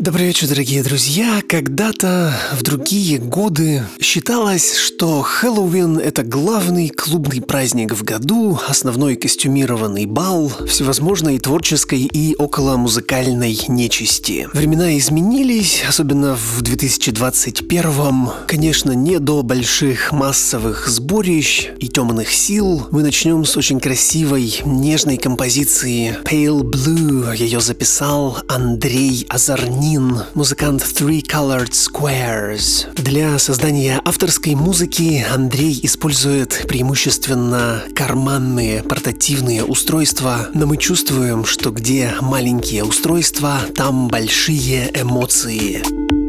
Добрый 0.00 0.28
вечер, 0.28 0.48
дорогие 0.48 0.82
друзья. 0.82 1.42
Когда-то 1.46 2.32
в 2.54 2.62
другие 2.62 3.18
годы 3.18 3.82
считалось, 4.00 4.74
что 4.78 5.20
Хэллоуин– 5.20 5.98
это 5.98 6.22
главный 6.22 6.88
клубный 6.88 7.42
праздник 7.42 7.92
в 7.92 8.02
году, 8.02 8.58
основной 8.66 9.16
костюмированный 9.16 10.06
бал 10.06 10.50
всевозможной 10.66 11.38
творческой 11.38 12.08
и 12.10 12.34
околомузыкальной 12.34 13.60
нечисти. 13.68 14.48
Времена 14.54 14.96
изменились, 14.96 15.84
особенно 15.86 16.34
в 16.34 16.62
2021 16.62 18.30
Конечно, 18.46 18.92
не 18.92 19.18
до 19.18 19.42
больших 19.42 20.12
массовых 20.12 20.88
сборищ 20.88 21.68
и 21.78 21.88
темных 21.88 22.32
сил. 22.32 22.86
Мы 22.90 23.02
начнем 23.02 23.44
с 23.44 23.54
очень 23.54 23.78
красивой, 23.78 24.62
нежной 24.64 25.18
композиции 25.18 26.16
Pale 26.24 26.62
Blue. 26.62 27.36
Ее 27.36 27.60
записал 27.60 28.38
Андрей 28.48 29.26
Азарни 29.28 29.89
Нин, 29.90 30.22
музыкант 30.34 30.82
Three 30.82 31.20
Colored 31.20 31.72
Squares. 31.72 32.86
Для 32.94 33.36
создания 33.40 34.00
авторской 34.04 34.54
музыки 34.54 35.26
Андрей 35.28 35.80
использует 35.82 36.64
преимущественно 36.68 37.82
карманные 37.96 38.84
портативные 38.84 39.64
устройства, 39.64 40.48
но 40.54 40.66
мы 40.66 40.76
чувствуем, 40.76 41.44
что 41.44 41.72
где 41.72 42.14
маленькие 42.20 42.84
устройства, 42.84 43.58
там 43.74 44.06
большие 44.06 44.92
эмоции. 44.94 46.19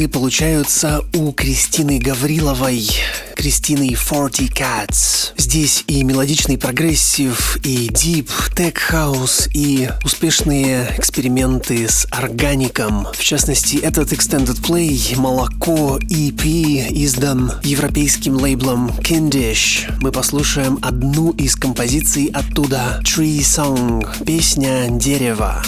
Месяцы 0.00 0.12
получаются 0.14 1.04
у 1.12 1.30
Кристины 1.32 1.98
Гавриловой. 1.98 2.88
Кристины 3.36 3.94
40 3.94 4.32
Cats. 4.50 5.32
Здесь 5.36 5.84
и 5.88 6.02
мелодичный 6.04 6.56
progressive, 6.56 7.58
и 7.64 7.88
deep, 7.88 8.30
tech 8.56 8.78
house, 8.78 9.48
и 9.52 9.90
успешные 10.02 10.94
эксперименты 10.96 11.86
с 11.86 12.06
органиком. 12.10 13.08
В 13.12 13.22
частности, 13.22 13.76
этот 13.76 14.12
Extended 14.12 14.62
Play 14.62 15.18
«Молоко» 15.18 15.98
EP 15.98 16.86
издан 17.04 17.52
европейским 17.62 18.36
лейблом 18.36 18.88
Kindisch. 19.00 19.92
Мы 20.00 20.12
послушаем 20.12 20.78
одну 20.80 21.32
из 21.32 21.56
композиций 21.56 22.30
оттуда 22.32 23.02
Tree 23.04 23.40
Song, 23.40 24.06
песня 24.24 24.86
«Дерево». 24.88 25.62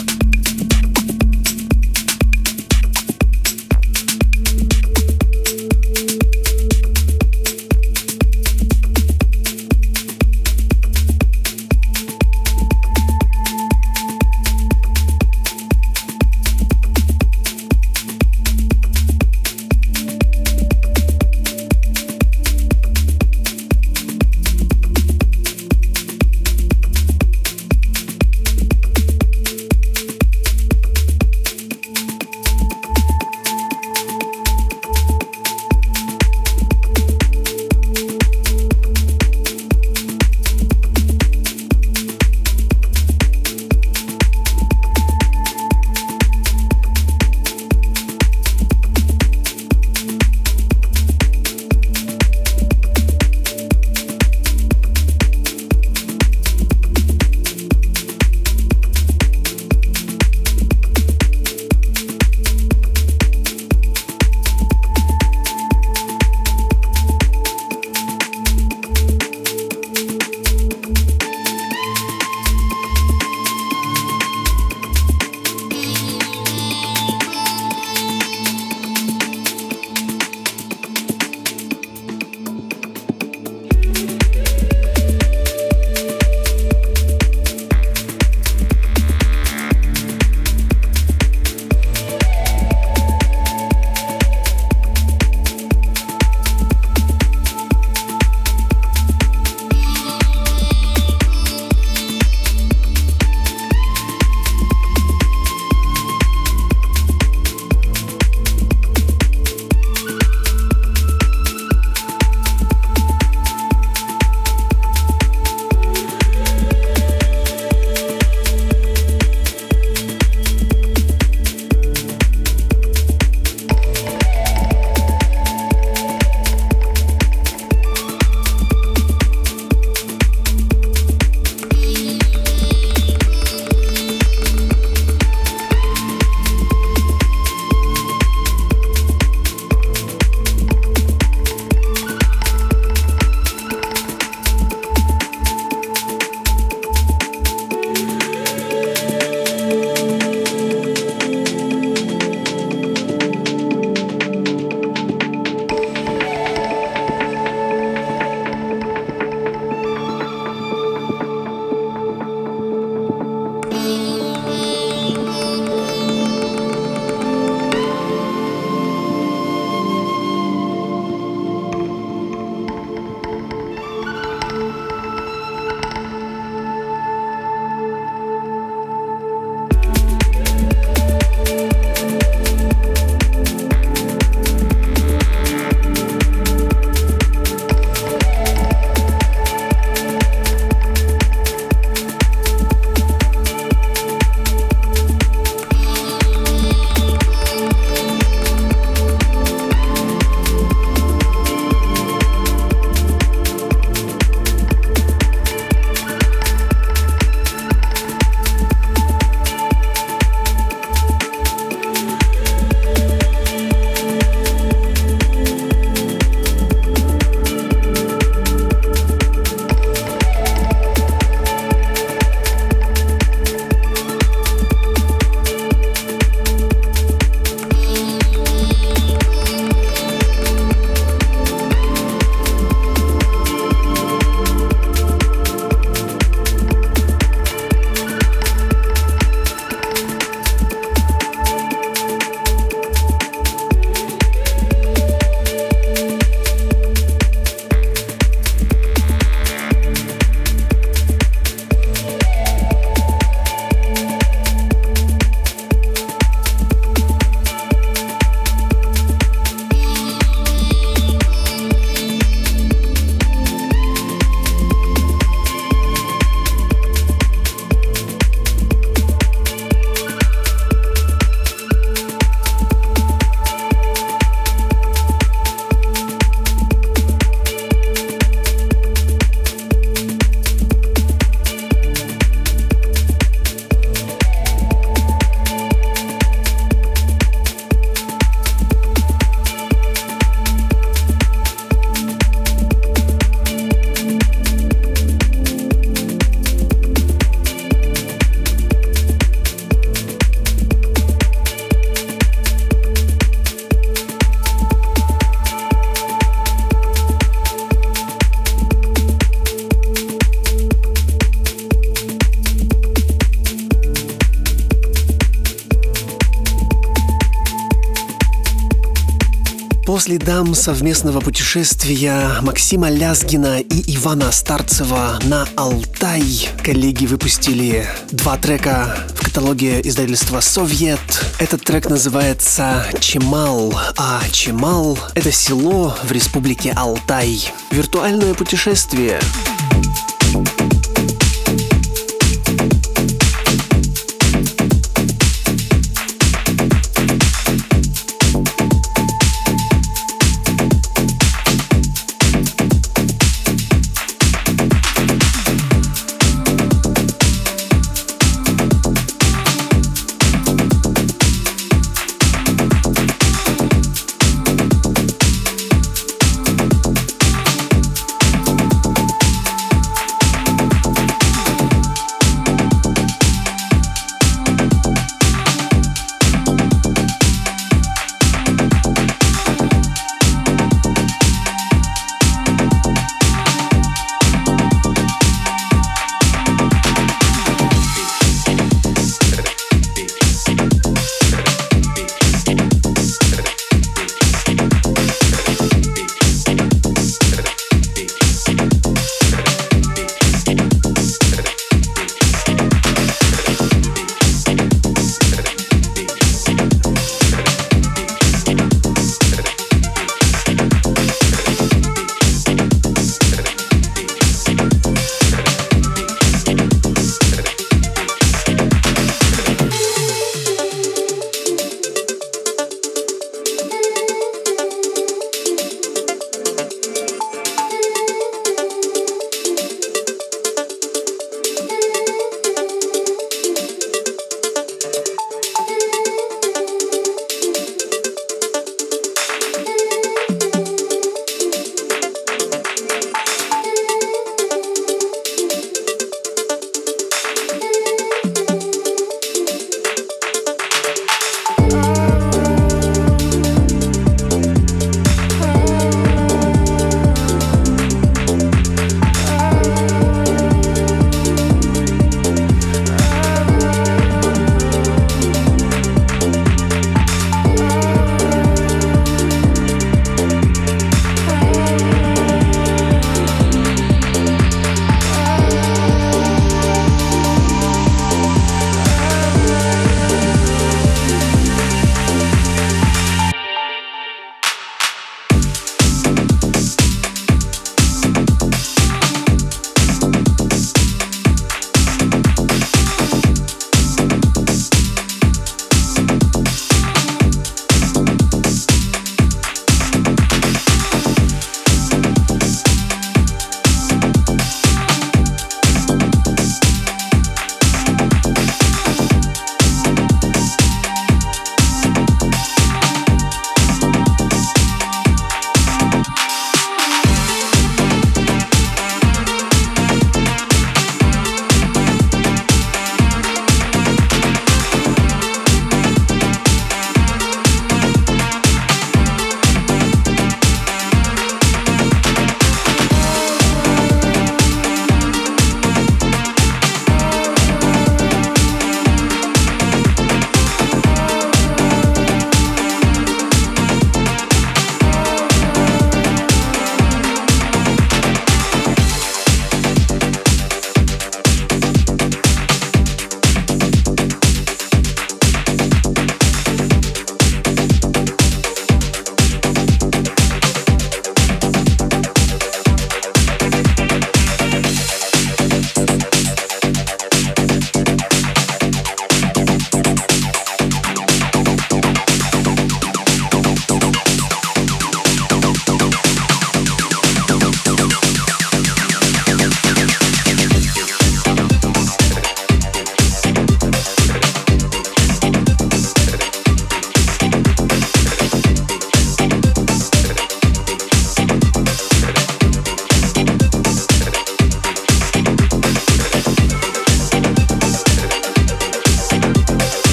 Следам 320.02 320.52
совместного 320.56 321.21
путешествия 321.21 322.40
Максима 322.40 322.90
Лязгина 322.90 323.61
и 323.61 323.94
Ивана 323.94 324.32
Старцева 324.32 325.21
на 325.26 325.47
Алтай 325.54 326.49
коллеги 326.64 327.06
выпустили 327.06 327.87
два 328.11 328.37
трека 328.37 328.97
в 329.14 329.25
каталоге 329.25 329.80
издательства 329.80 330.40
«Совет». 330.40 330.99
Этот 331.38 331.62
трек 331.62 331.88
называется 331.88 332.85
«Чемал», 332.99 333.73
а 333.97 334.21
Чемал— 334.32 334.99
это 335.14 335.30
село 335.30 335.97
в 336.02 336.11
республике 336.11 336.73
Алтай. 336.75 337.52
Виртуальное 337.71 338.35
путешествие— 338.35 339.21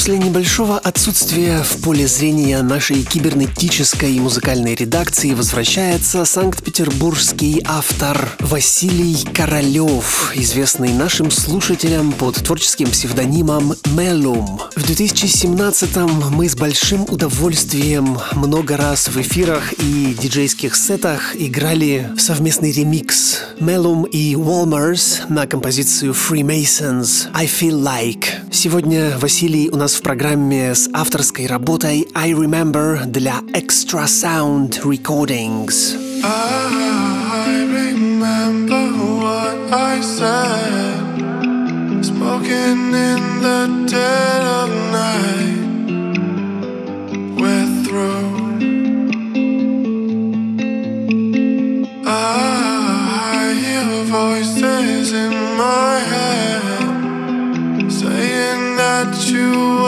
После 0.00 0.16
небольшого 0.16 0.78
отсутствия 0.78 1.62
в 1.62 1.82
поле 1.82 2.06
зрения 2.06 2.62
нашей 2.62 3.04
кибернетической 3.04 4.14
и 4.14 4.18
музыкальной 4.18 4.74
редакции 4.74 5.34
возвращается 5.34 6.24
санкт 6.24 6.59
петербургский 6.70 7.64
автор 7.66 8.36
Василий 8.38 9.24
Королёв, 9.34 10.30
известный 10.36 10.92
нашим 10.92 11.28
слушателям 11.32 12.12
под 12.12 12.36
творческим 12.36 12.86
псевдонимом 12.86 13.74
Мелум. 13.96 14.60
В 14.76 14.88
2017-м 14.88 16.32
мы 16.32 16.48
с 16.48 16.54
большим 16.54 17.02
удовольствием 17.08 18.16
много 18.36 18.76
раз 18.76 19.08
в 19.08 19.20
эфирах 19.20 19.72
и 19.78 20.14
диджейских 20.14 20.76
сетах 20.76 21.34
играли 21.34 22.08
совместный 22.16 22.70
ремикс 22.70 23.40
Мелум 23.58 24.04
и 24.04 24.34
Walmers 24.34 25.22
на 25.28 25.48
композицию 25.48 26.12
Freemasons 26.12 27.30
«I 27.34 27.46
Feel 27.46 27.82
Like». 27.82 28.26
Сегодня 28.52 29.18
Василий 29.18 29.70
у 29.70 29.76
нас 29.76 29.94
в 29.94 30.02
программе 30.02 30.76
с 30.76 30.88
авторской 30.92 31.46
работой 31.46 32.06
«I 32.14 32.30
Remember» 32.30 33.06
для 33.06 33.40
Extra 33.54 34.04
Sound 34.04 34.82
Recordings. 34.84 36.09
I 36.22 37.64
remember 37.66 38.92
what 39.24 39.72
I 39.72 40.00
said, 40.02 42.04
spoken 42.04 42.94
in 42.94 43.40
the 43.40 43.86
dead 43.88 44.42
of 44.42 44.68
night. 44.92 45.66
We're 47.40 47.66
through. 47.84 48.28
I 52.06 53.54
hear 53.62 54.04
voices 54.04 55.12
in 55.12 55.32
my 55.56 55.98
head 56.12 57.90
saying 57.90 58.76
that 58.76 59.26
you. 59.30 59.79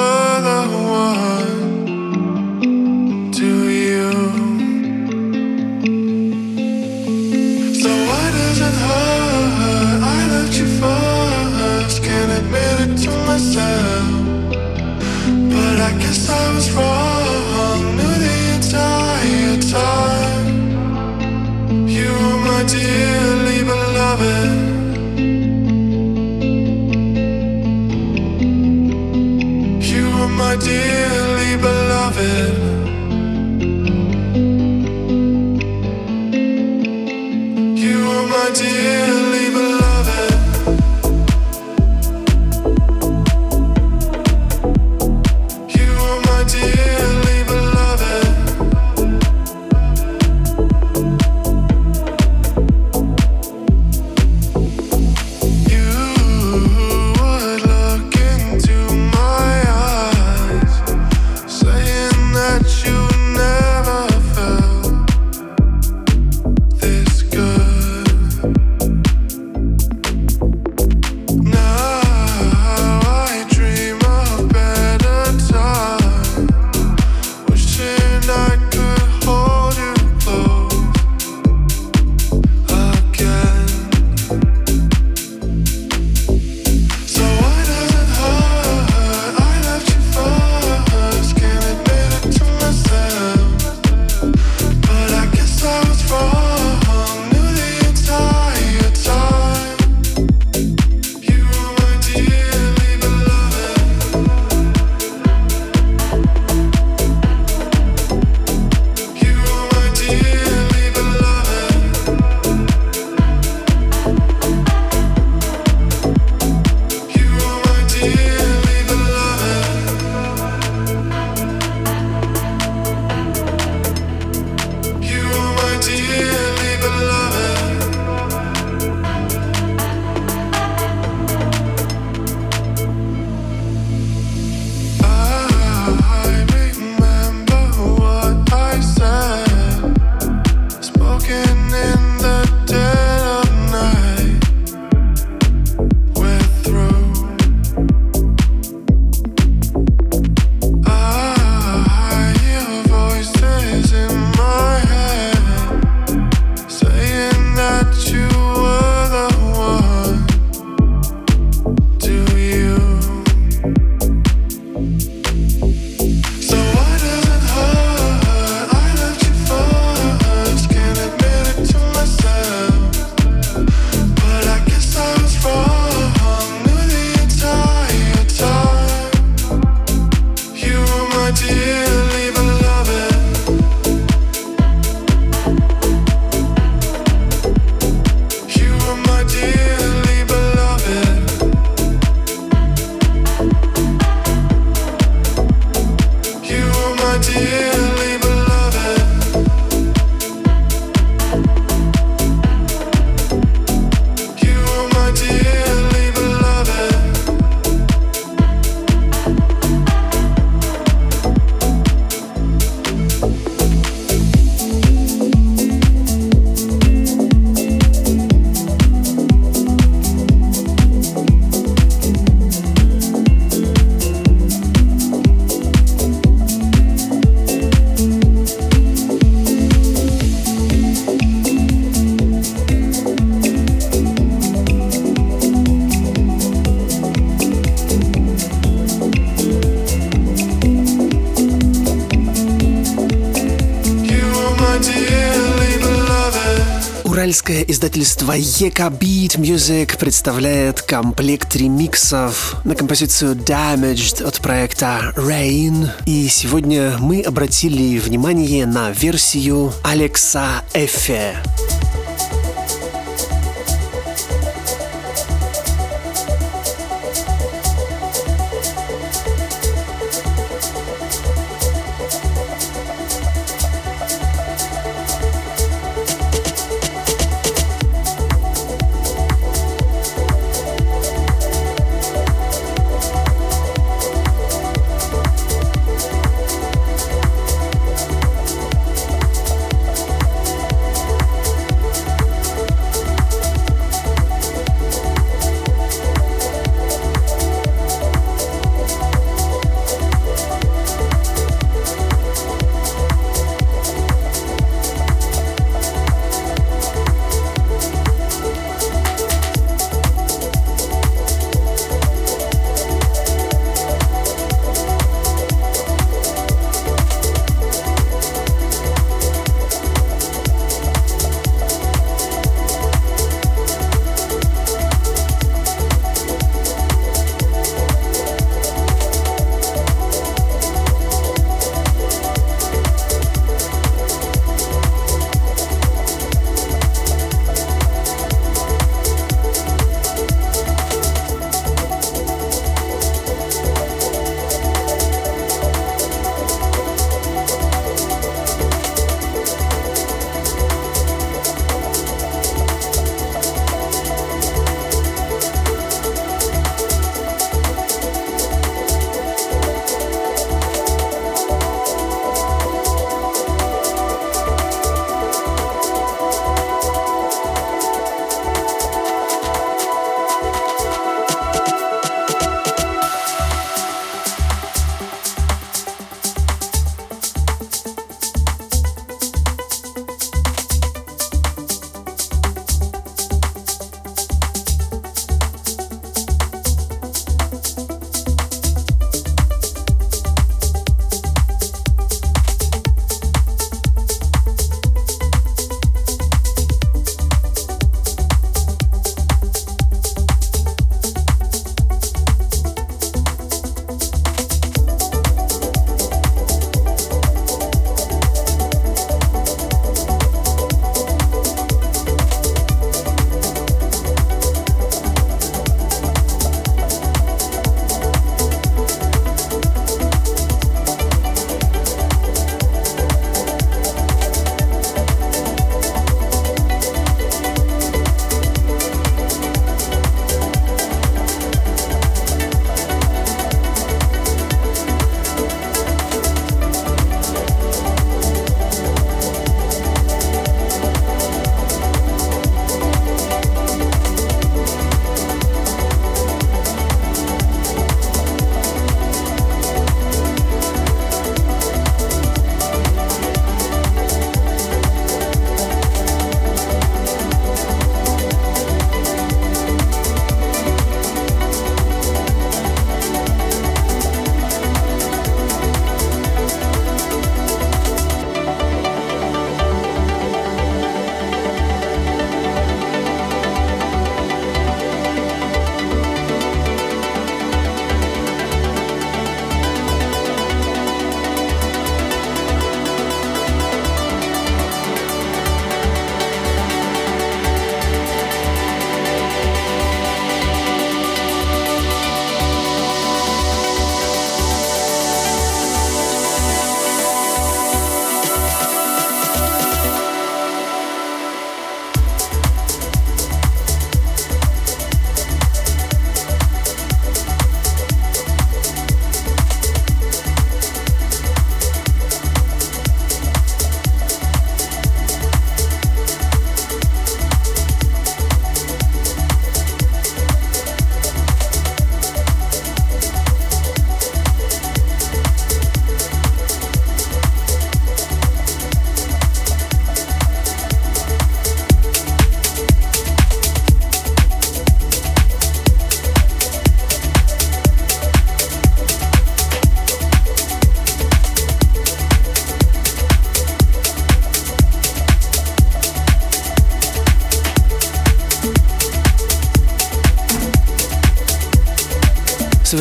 Уральское 247.63 247.67
издательство 247.67 248.37
EK 248.37 248.99
Beat 248.99 249.39
Music 249.39 249.97
представляет 249.97 250.83
комплект 250.83 251.55
ремиксов 251.55 252.57
на 252.65 252.75
композицию 252.75 253.37
Damaged 253.37 254.25
от 254.25 254.41
проекта 254.41 255.13
Rain. 255.17 255.89
И 256.07 256.29
сегодня 256.29 256.97
мы 256.99 257.23
обратили 257.23 257.99
внимание 257.99 258.67
на 258.67 258.91
версию 258.91 259.73
Алекса 259.85 260.65
Эфе. 260.75 261.37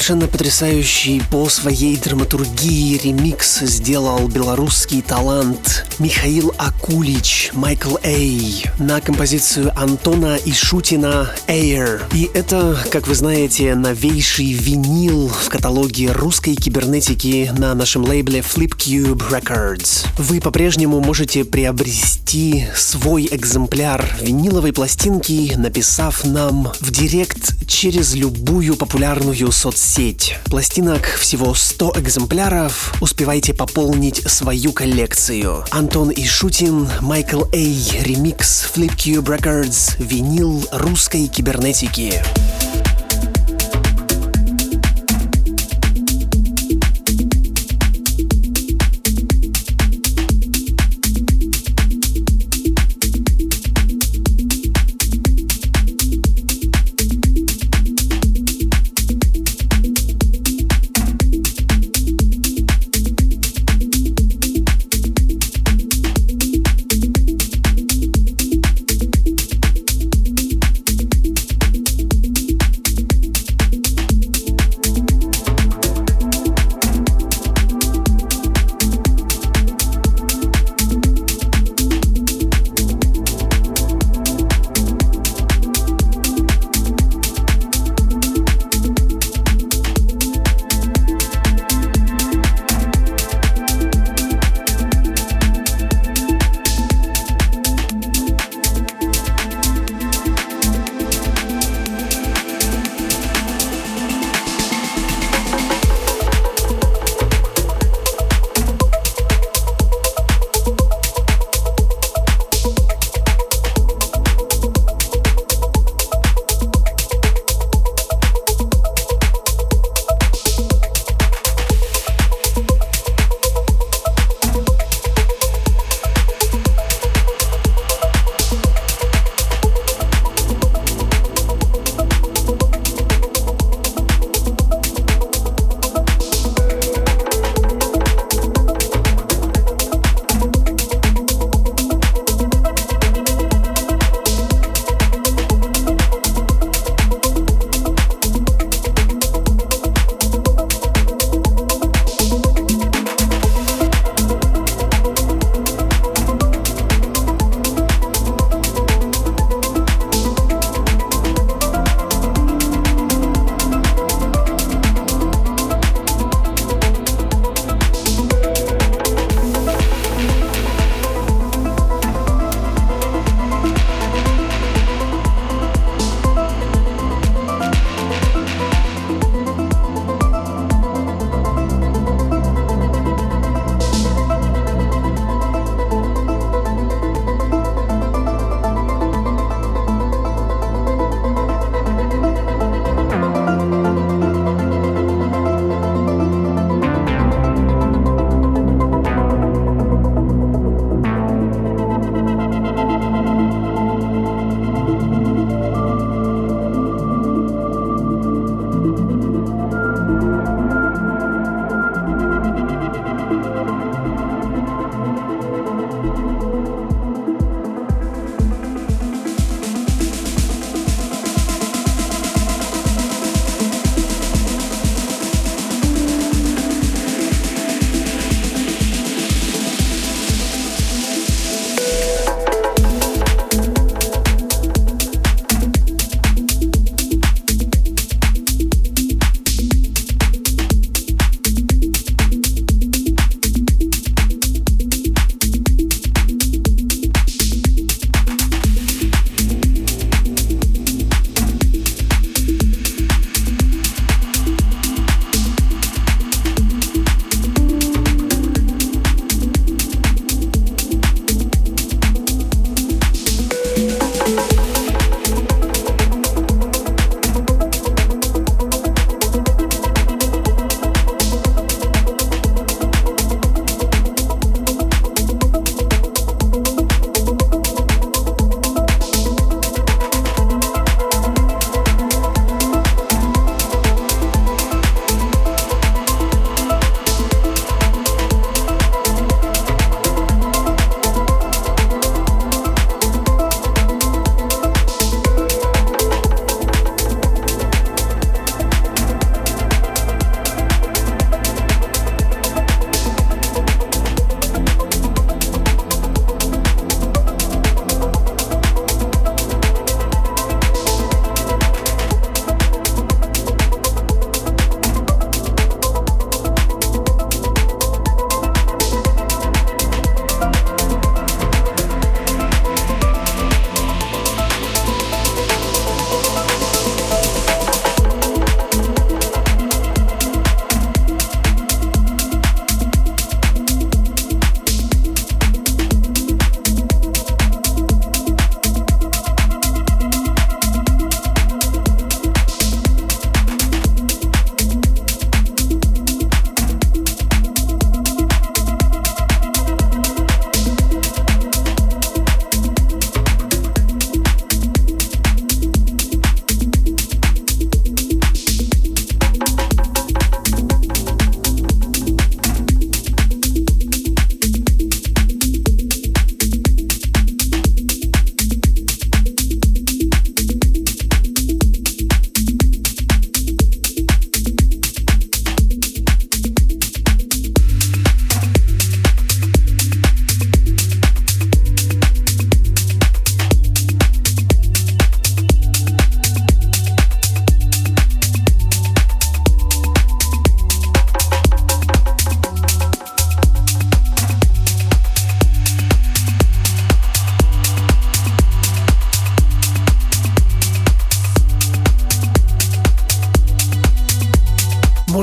Совершенно 0.01 0.27
потрясающий 0.27 1.21
по 1.29 1.47
своей 1.47 1.95
драматургии 1.95 2.97
ремикс 2.97 3.59
сделал 3.59 4.27
белорусский 4.27 5.03
талант 5.03 5.85
Михаил 6.01 6.51
Акулич, 6.57 7.51
Майкл 7.53 7.95
Эй, 8.01 8.65
на 8.79 8.99
композицию 9.01 9.71
Антона 9.79 10.39
Ишутина 10.43 11.29
Air. 11.47 12.01
И 12.11 12.27
это, 12.33 12.75
как 12.89 13.07
вы 13.07 13.13
знаете, 13.13 13.75
новейший 13.75 14.51
винил 14.53 15.27
в 15.27 15.49
каталоге 15.49 16.11
русской 16.11 16.55
кибернетики 16.55 17.51
на 17.55 17.75
нашем 17.75 18.03
лейбле 18.03 18.39
Flipcube 18.39 19.21
Records. 19.29 20.07
Вы 20.17 20.41
по-прежнему 20.41 21.01
можете 21.01 21.45
приобрести 21.45 22.65
свой 22.75 23.29
экземпляр 23.31 24.03
виниловой 24.19 24.73
пластинки, 24.73 25.53
написав 25.55 26.25
нам 26.25 26.71
в 26.79 26.89
директ 26.89 27.67
через 27.67 28.15
любую 28.15 28.75
популярную 28.75 29.51
соцсеть. 29.51 30.35
Пластинок 30.45 31.05
всего 31.19 31.53
100 31.53 31.93
экземпляров. 31.97 32.95
Успевайте 33.01 33.53
пополнить 33.53 34.23
свою 34.27 34.73
коллекцию. 34.73 35.63
Ишутин, 35.91 36.89
Майкл 37.01 37.43
Эй, 37.51 37.77
ремикс 38.03 38.65
Flipcube 38.73 39.25
Records, 39.25 39.95
винил 39.99 40.65
русской 40.71 41.27
кибернетики. 41.27 42.23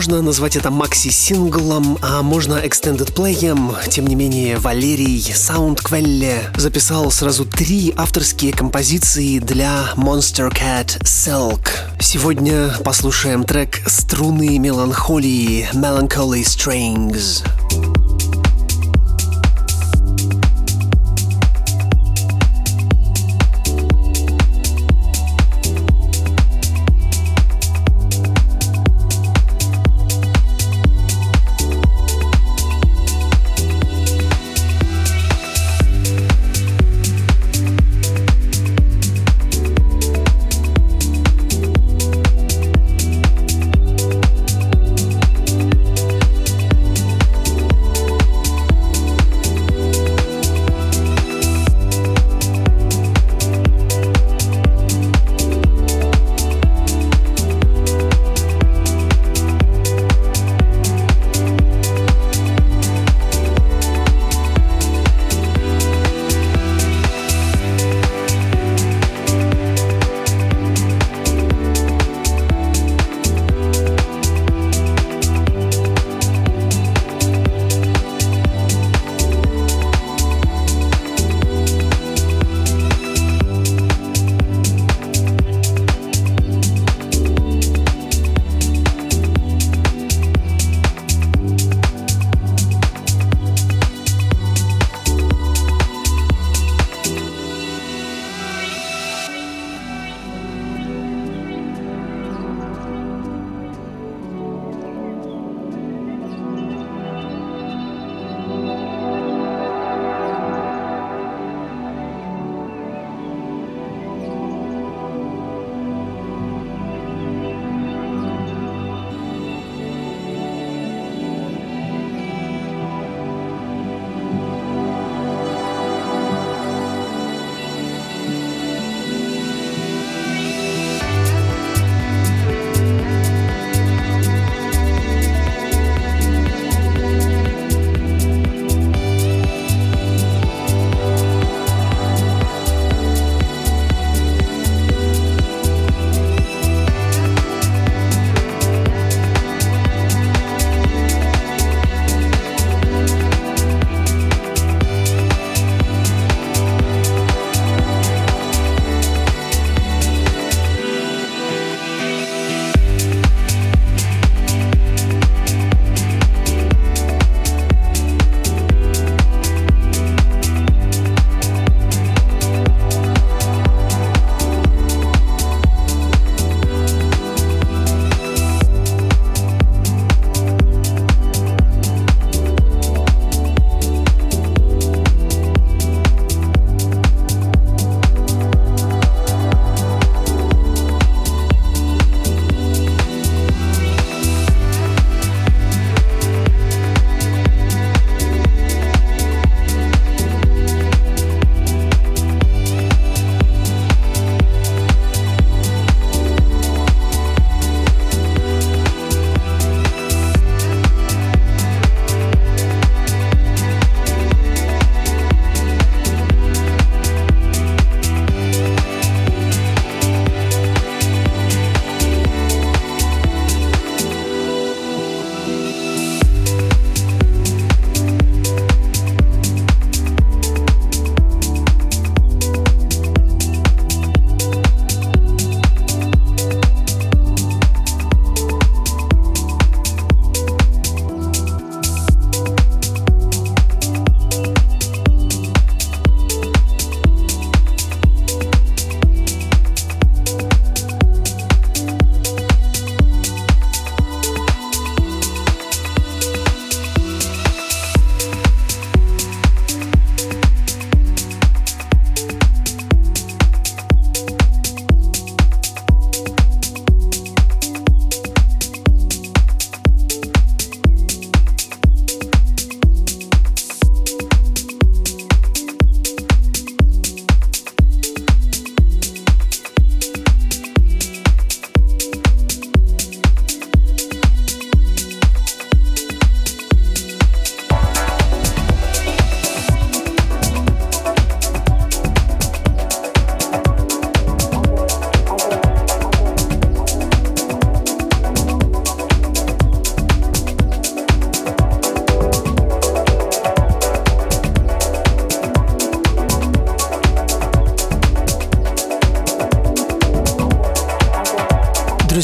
Можно 0.08 0.22
назвать 0.22 0.56
это 0.56 0.70
макси-синглом, 0.70 1.98
а 2.00 2.22
можно 2.22 2.54
extended 2.54 3.12
плеем. 3.12 3.74
Тем 3.90 4.06
не 4.06 4.14
менее, 4.14 4.56
Валерий 4.56 5.20
Саундквелле 5.20 6.50
записал 6.56 7.10
сразу 7.10 7.44
три 7.44 7.92
авторские 7.94 8.54
композиции 8.54 9.38
для 9.38 9.92
Monster 9.96 10.50
Cat 10.50 10.98
Silk. 11.02 11.68
Сегодня 12.00 12.72
послушаем 12.82 13.44
трек 13.44 13.82
«Струны 13.86 14.58
меланхолии» 14.58 15.68
Melancholy 15.74 16.40
Strings. 16.42 17.44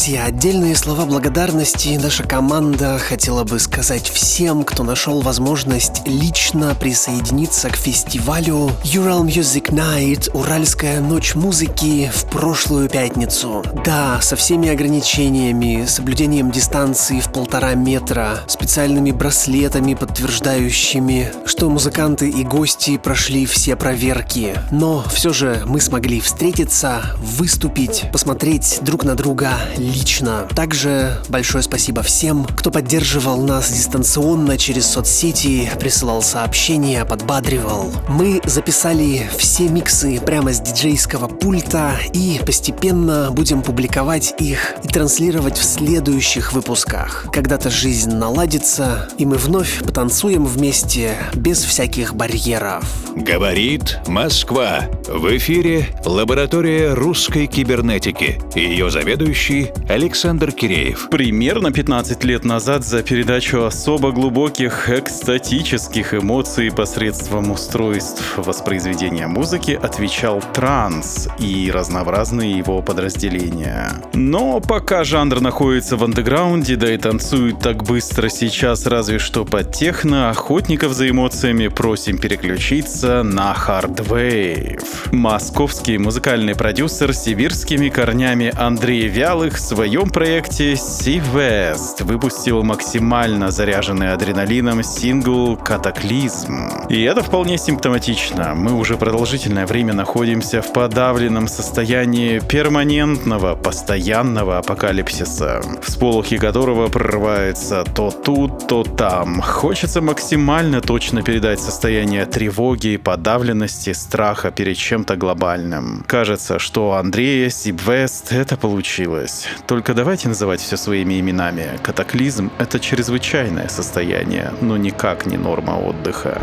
Друзья, 0.04 0.26
отдельные 0.26 0.76
слова 0.76 1.06
благодарности. 1.06 1.98
Наша 1.98 2.24
команда 2.24 2.98
хотела 2.98 3.42
бы 3.44 3.58
сказать 3.58 4.06
всем, 4.06 4.62
кто 4.62 4.82
нашел 4.82 5.22
возможность 5.22 6.06
лично 6.06 6.74
присоединиться 6.74 7.70
к 7.70 7.76
фестивалю 7.76 8.70
Ural 8.84 9.22
Music 9.24 9.63
Night 9.74 10.30
Уральская 10.34 11.00
ночь 11.00 11.34
музыки 11.34 12.08
в 12.14 12.26
прошлую 12.26 12.88
пятницу. 12.88 13.64
Да, 13.84 14.20
со 14.20 14.36
всеми 14.36 14.68
ограничениями, 14.68 15.84
соблюдением 15.86 16.52
дистанции 16.52 17.18
в 17.18 17.32
полтора 17.32 17.74
метра, 17.74 18.44
специальными 18.46 19.10
браслетами, 19.10 19.94
подтверждающими, 19.94 21.32
что 21.44 21.68
музыканты 21.70 22.30
и 22.30 22.44
гости 22.44 22.98
прошли 22.98 23.46
все 23.46 23.74
проверки. 23.74 24.54
Но 24.70 25.04
все 25.12 25.32
же 25.32 25.60
мы 25.66 25.80
смогли 25.80 26.20
встретиться, 26.20 27.02
выступить, 27.18 28.04
посмотреть 28.12 28.78
друг 28.82 29.02
на 29.02 29.16
друга 29.16 29.54
лично. 29.76 30.46
Также 30.54 31.20
большое 31.28 31.64
спасибо 31.64 32.02
всем, 32.02 32.44
кто 32.44 32.70
поддерживал 32.70 33.42
нас 33.42 33.72
дистанционно 33.72 34.56
через 34.56 34.86
соцсети, 34.86 35.68
присылал 35.80 36.22
сообщения, 36.22 37.04
подбадривал. 37.04 37.92
Мы 38.08 38.40
записали 38.44 39.28
все 39.36 39.63
миксы 39.68 40.20
прямо 40.20 40.52
с 40.52 40.60
диджейского 40.60 41.28
пульта 41.28 41.92
и 42.12 42.40
постепенно 42.44 43.30
будем 43.30 43.62
публиковать 43.62 44.34
их 44.38 44.74
и 44.82 44.88
транслировать 44.88 45.56
в 45.56 45.64
следующих 45.64 46.52
выпусках. 46.52 47.26
Когда-то 47.32 47.70
жизнь 47.70 48.10
наладится, 48.10 49.08
и 49.16 49.24
мы 49.24 49.36
вновь 49.36 49.82
потанцуем 49.84 50.44
вместе 50.44 51.16
без 51.34 51.62
всяких 51.62 52.14
барьеров. 52.14 52.84
Говорит 53.16 53.98
Москва. 54.06 54.86
В 55.06 55.36
эфире 55.36 55.86
лаборатория 56.04 56.92
русской 56.94 57.46
кибернетики. 57.46 58.40
Ее 58.54 58.90
заведующий 58.90 59.70
Александр 59.88 60.52
Киреев. 60.52 61.08
Примерно 61.10 61.72
15 61.72 62.24
лет 62.24 62.44
назад 62.44 62.84
за 62.84 63.02
передачу 63.02 63.64
особо 63.64 64.12
глубоких 64.12 64.90
экстатических 64.90 66.14
эмоций 66.14 66.72
посредством 66.72 67.50
устройств 67.50 68.36
воспроизведения 68.36 69.28
музыки 69.28 69.43
отвечал 69.74 70.42
транс 70.54 71.28
и 71.38 71.70
разнообразные 71.70 72.56
его 72.56 72.80
подразделения. 72.80 73.90
Но 74.14 74.60
пока 74.60 75.04
жанр 75.04 75.40
находится 75.40 75.96
в 75.96 76.04
андеграунде, 76.04 76.76
да 76.76 76.92
и 76.92 76.96
танцует 76.96 77.58
так 77.58 77.82
быстро 77.84 78.28
сейчас 78.28 78.86
разве 78.86 79.18
что 79.18 79.44
под 79.44 79.72
техно, 79.72 80.30
охотников 80.30 80.92
за 80.92 81.10
эмоциями 81.10 81.68
просим 81.68 82.18
переключиться 82.18 83.22
на 83.22 83.52
hardwave. 83.54 85.12
Московский 85.12 85.98
музыкальный 85.98 86.54
продюсер 86.54 87.12
с 87.12 87.24
сибирскими 87.24 87.88
корнями 87.88 88.52
Андрей 88.56 89.08
Вялых 89.08 89.56
в 89.56 89.60
своем 89.60 90.08
проекте 90.08 90.72
West 90.72 92.02
выпустил 92.04 92.62
максимально 92.62 93.50
заряженный 93.50 94.12
адреналином 94.12 94.82
сингл 94.82 95.56
«Катаклизм». 95.56 96.86
И 96.88 97.02
это 97.02 97.22
вполне 97.22 97.58
симптоматично. 97.58 98.54
Мы 98.54 98.72
уже 98.72 98.96
продолжительное 99.34 99.66
время 99.66 99.94
находимся 99.94 100.62
в 100.62 100.72
подавленном 100.72 101.48
состоянии 101.48 102.38
перманентного, 102.38 103.56
постоянного 103.56 104.58
апокалипсиса, 104.58 105.60
в 105.82 105.90
сполохе 105.90 106.38
которого 106.38 106.88
прорывается 106.88 107.82
то 107.82 108.12
тут, 108.12 108.68
то 108.68 108.84
там. 108.84 109.40
Хочется 109.40 110.00
максимально 110.00 110.80
точно 110.80 111.22
передать 111.22 111.58
состояние 111.58 112.26
тревоги, 112.26 112.96
подавленности, 112.96 113.92
страха 113.92 114.52
перед 114.52 114.76
чем-то 114.76 115.16
глобальным. 115.16 116.04
Кажется, 116.06 116.60
что 116.60 116.90
у 116.90 116.92
Андрея 116.92 117.50
Сибвест 117.50 118.32
это 118.32 118.56
получилось. 118.56 119.48
Только 119.66 119.94
давайте 119.94 120.28
называть 120.28 120.60
все 120.60 120.76
своими 120.76 121.18
именами. 121.18 121.66
Катаклизм— 121.82 122.52
это 122.58 122.78
чрезвычайное 122.78 123.66
состояние, 123.66 124.52
но 124.60 124.76
никак 124.76 125.26
не 125.26 125.38
норма 125.38 125.72
отдыха. 125.72 126.40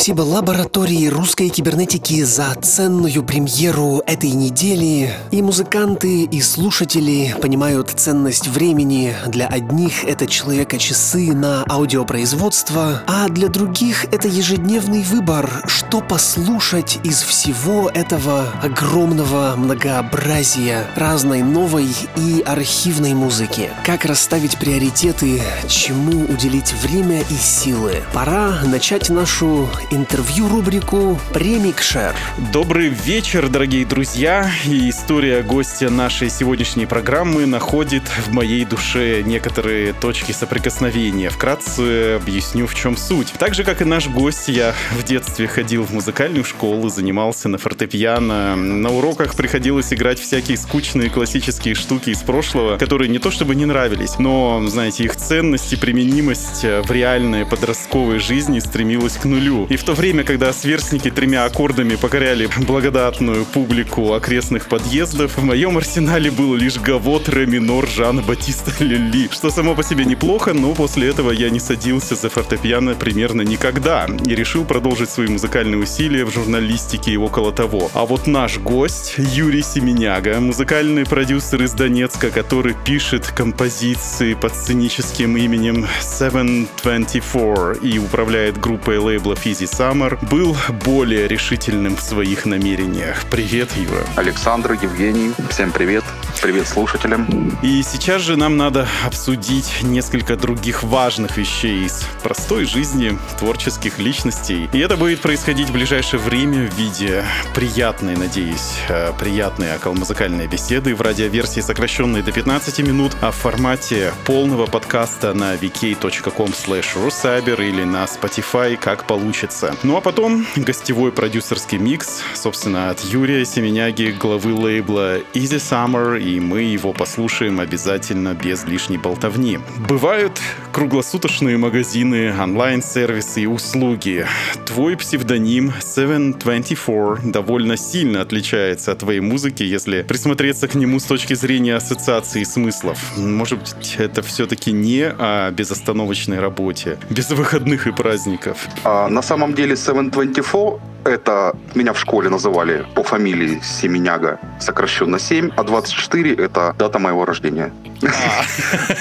Спасибо 0.00 0.22
лаборатории 0.22 1.08
русской 1.08 1.50
кибернетики 1.50 2.22
за 2.22 2.54
ценную 2.54 3.22
премьеру 3.22 4.02
этой 4.06 4.30
недели. 4.30 5.12
И 5.30 5.42
музыканты, 5.42 6.22
и 6.22 6.40
слушатели 6.40 7.36
понимают 7.42 7.90
ценность 7.90 8.48
времени. 8.48 9.14
Для 9.26 9.46
одних 9.46 10.04
это 10.04 10.26
человека-часы 10.26 11.34
на 11.34 11.64
аудиопроизводство, 11.68 13.02
а 13.06 13.28
для 13.28 13.48
других 13.48 14.06
это 14.06 14.26
ежедневный 14.26 15.02
выбор, 15.02 15.64
что 15.66 16.00
послушать 16.00 16.98
из 17.04 17.20
всего 17.20 17.90
этого 17.90 18.46
огромного 18.62 19.52
многообразия 19.58 20.86
разной 20.96 21.42
новой 21.42 21.94
и 22.16 22.42
архивной 22.46 23.12
музыки. 23.12 23.68
Как 23.84 24.06
расставить 24.06 24.56
приоритеты, 24.56 25.42
чему 25.68 26.24
уделить 26.24 26.72
время 26.72 27.20
и 27.20 27.34
силы. 27.34 27.96
Пора 28.14 28.62
начать 28.64 29.10
нашу 29.10 29.68
интервью-рубрику 29.90 31.18
«Премикшер». 31.32 32.14
Добрый 32.52 32.88
вечер, 32.88 33.48
дорогие 33.48 33.84
друзья. 33.84 34.48
И 34.64 34.88
история 34.88 35.42
гостя 35.42 35.90
нашей 35.90 36.30
сегодняшней 36.30 36.86
программы 36.86 37.44
находит 37.44 38.04
в 38.04 38.32
моей 38.32 38.64
душе 38.64 39.22
некоторые 39.24 39.92
точки 39.92 40.30
соприкосновения. 40.30 41.28
Вкратце 41.28 42.14
объясню, 42.14 42.68
в 42.68 42.74
чем 42.76 42.96
суть. 42.96 43.32
Так 43.38 43.54
же, 43.54 43.64
как 43.64 43.82
и 43.82 43.84
наш 43.84 44.06
гость, 44.06 44.48
я 44.48 44.74
в 44.92 45.02
детстве 45.02 45.48
ходил 45.48 45.82
в 45.82 45.92
музыкальную 45.92 46.44
школу, 46.44 46.88
занимался 46.88 47.48
на 47.48 47.58
фортепиано. 47.58 48.54
На 48.54 48.90
уроках 48.90 49.34
приходилось 49.34 49.92
играть 49.92 50.20
всякие 50.20 50.56
скучные 50.56 51.10
классические 51.10 51.74
штуки 51.74 52.10
из 52.10 52.22
прошлого, 52.22 52.78
которые 52.78 53.08
не 53.08 53.18
то 53.18 53.32
чтобы 53.32 53.56
не 53.56 53.66
нравились, 53.66 54.18
но, 54.20 54.62
знаете, 54.68 55.02
их 55.02 55.16
ценность 55.16 55.72
и 55.72 55.76
применимость 55.76 56.62
в 56.62 56.90
реальной 56.92 57.44
подростковой 57.44 58.20
жизни 58.20 58.60
стремилась 58.60 59.14
к 59.14 59.24
нулю. 59.24 59.66
И 59.66 59.79
в 59.80 59.82
то 59.82 59.94
время, 59.94 60.24
когда 60.24 60.52
сверстники 60.52 61.10
тремя 61.10 61.46
аккордами 61.46 61.94
покоряли 61.94 62.50
благодатную 62.66 63.46
публику 63.46 64.12
окрестных 64.12 64.68
подъездов, 64.68 65.38
в 65.38 65.42
моем 65.42 65.78
арсенале 65.78 66.30
был 66.30 66.54
лишь 66.54 66.76
гавот 66.76 67.30
ре 67.30 67.46
минор 67.46 67.88
Жана 67.88 68.20
Батиста 68.20 68.72
Лили, 68.84 69.30
что 69.32 69.48
само 69.50 69.74
по 69.74 69.82
себе 69.82 70.04
неплохо, 70.04 70.52
но 70.52 70.74
после 70.74 71.08
этого 71.08 71.30
я 71.30 71.48
не 71.48 71.60
садился 71.60 72.14
за 72.14 72.28
фортепиано 72.28 72.94
примерно 72.94 73.40
никогда 73.40 74.06
и 74.26 74.34
решил 74.34 74.66
продолжить 74.66 75.08
свои 75.08 75.28
музыкальные 75.28 75.78
усилия 75.78 76.26
в 76.26 76.30
журналистике 76.30 77.12
и 77.12 77.16
около 77.16 77.50
того. 77.50 77.90
А 77.94 78.04
вот 78.04 78.26
наш 78.26 78.58
гость 78.58 79.14
Юрий 79.16 79.62
Семеняга, 79.62 80.40
музыкальный 80.40 81.06
продюсер 81.06 81.62
из 81.62 81.72
Донецка, 81.72 82.30
который 82.30 82.76
пишет 82.84 83.28
композиции 83.28 84.34
под 84.34 84.54
сценическим 84.54 85.38
именем 85.38 85.86
724 86.02 87.78
и 87.80 87.98
управляет 87.98 88.60
группой 88.60 88.98
лейбла 88.98 89.32
Fizzy 89.32 89.69
Summer, 89.70 90.18
был 90.28 90.56
более 90.84 91.28
решительным 91.28 91.96
в 91.96 92.00
своих 92.00 92.46
намерениях. 92.46 93.24
Привет, 93.30 93.70
Юра. 93.76 94.04
Александр, 94.16 94.72
Евгений, 94.72 95.32
всем 95.50 95.72
привет. 95.72 96.04
Привет 96.42 96.66
слушателям. 96.66 97.26
И 97.62 97.82
сейчас 97.82 98.22
же 98.22 98.36
нам 98.36 98.56
надо 98.56 98.88
обсудить 99.04 99.82
несколько 99.82 100.36
других 100.36 100.82
важных 100.82 101.36
вещей 101.36 101.84
из 101.84 102.02
простой 102.22 102.64
жизни 102.64 103.18
творческих 103.38 103.98
личностей. 103.98 104.68
И 104.72 104.78
это 104.78 104.96
будет 104.96 105.20
происходить 105.20 105.68
в 105.68 105.72
ближайшее 105.72 106.18
время 106.18 106.66
в 106.66 106.74
виде 106.74 107.24
приятной, 107.54 108.16
надеюсь, 108.16 108.78
э, 108.88 109.12
приятной 109.18 109.76
около-музыкальной 109.76 110.46
беседы 110.46 110.94
в 110.94 111.02
радиоверсии, 111.02 111.60
сокращенной 111.60 112.22
до 112.22 112.32
15 112.32 112.82
минут, 112.82 113.12
а 113.20 113.30
в 113.30 113.36
формате 113.36 114.12
полного 114.24 114.66
подкаста 114.66 115.34
на 115.34 115.54
vk.com 115.56 116.50
slash 116.50 117.60
или 117.68 117.84
на 117.84 118.04
Spotify, 118.04 118.76
как 118.76 119.04
получится. 119.06 119.59
Ну 119.82 119.96
а 119.96 120.00
потом 120.00 120.46
гостевой 120.56 121.12
продюсерский 121.12 121.78
микс, 121.78 122.22
собственно, 122.34 122.90
от 122.90 123.00
Юрия 123.00 123.44
Семеняги, 123.44 124.14
главы 124.18 124.54
лейбла 124.54 125.18
Easy 125.34 125.58
Summer, 125.58 126.20
и 126.20 126.40
мы 126.40 126.62
его 126.62 126.92
послушаем 126.92 127.60
обязательно 127.60 128.34
без 128.34 128.64
лишней 128.64 128.98
болтовни. 128.98 129.58
Бывают 129.88 130.40
круглосуточные 130.72 131.56
магазины, 131.56 132.34
онлайн-сервисы 132.38 133.42
и 133.42 133.46
услуги. 133.46 134.26
Твой 134.66 134.96
псевдоним 134.96 135.72
724 135.80 137.30
довольно 137.30 137.76
сильно 137.76 138.22
отличается 138.22 138.92
от 138.92 138.98
твоей 139.00 139.20
музыки, 139.20 139.62
если 139.62 140.02
присмотреться 140.02 140.68
к 140.68 140.74
нему 140.74 141.00
с 141.00 141.04
точки 141.04 141.34
зрения 141.34 141.74
ассоциации 141.74 142.44
смыслов. 142.44 142.98
Может 143.16 143.60
быть, 143.60 143.96
это 143.98 144.22
все-таки 144.22 144.72
не 144.72 145.08
о 145.08 145.50
безостановочной 145.50 146.40
работе, 146.40 146.98
без 147.10 147.30
выходных 147.30 147.86
и 147.86 147.92
праздников. 147.92 148.68
А, 148.84 149.08
на 149.08 149.22
самом 149.22 149.49
деле 149.54 149.76
724 149.76 150.80
это 151.04 151.56
меня 151.74 151.92
в 151.92 151.98
школе 151.98 152.28
называли 152.28 152.84
по 152.94 153.02
фамилии 153.02 153.60
Семеняга, 153.62 154.38
сокращенно 154.58 155.18
7, 155.18 155.50
а 155.56 155.62
24 155.62 156.34
это 156.34 156.74
дата 156.78 156.98
моего 156.98 157.24
рождения. 157.24 157.72
А. 158.02 158.42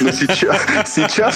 Но 0.01 0.11
сейчас, 0.11 0.57
сейчас, 0.87 1.35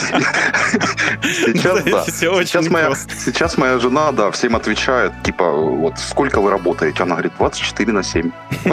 сейчас, 1.21 1.83
да. 1.83 2.03
Сейчас 2.05 2.69
моя, 2.69 2.93
сейчас 3.25 3.57
моя 3.57 3.79
жена, 3.79 4.11
да, 4.11 4.31
всем 4.31 4.55
отвечает, 4.55 5.13
типа, 5.23 5.49
вот 5.51 5.97
сколько 5.97 6.41
вы 6.41 6.49
работаете? 6.49 7.03
Она 7.03 7.15
говорит, 7.15 7.33
24 7.37 7.91
на 7.91 8.03
7. 8.03 8.31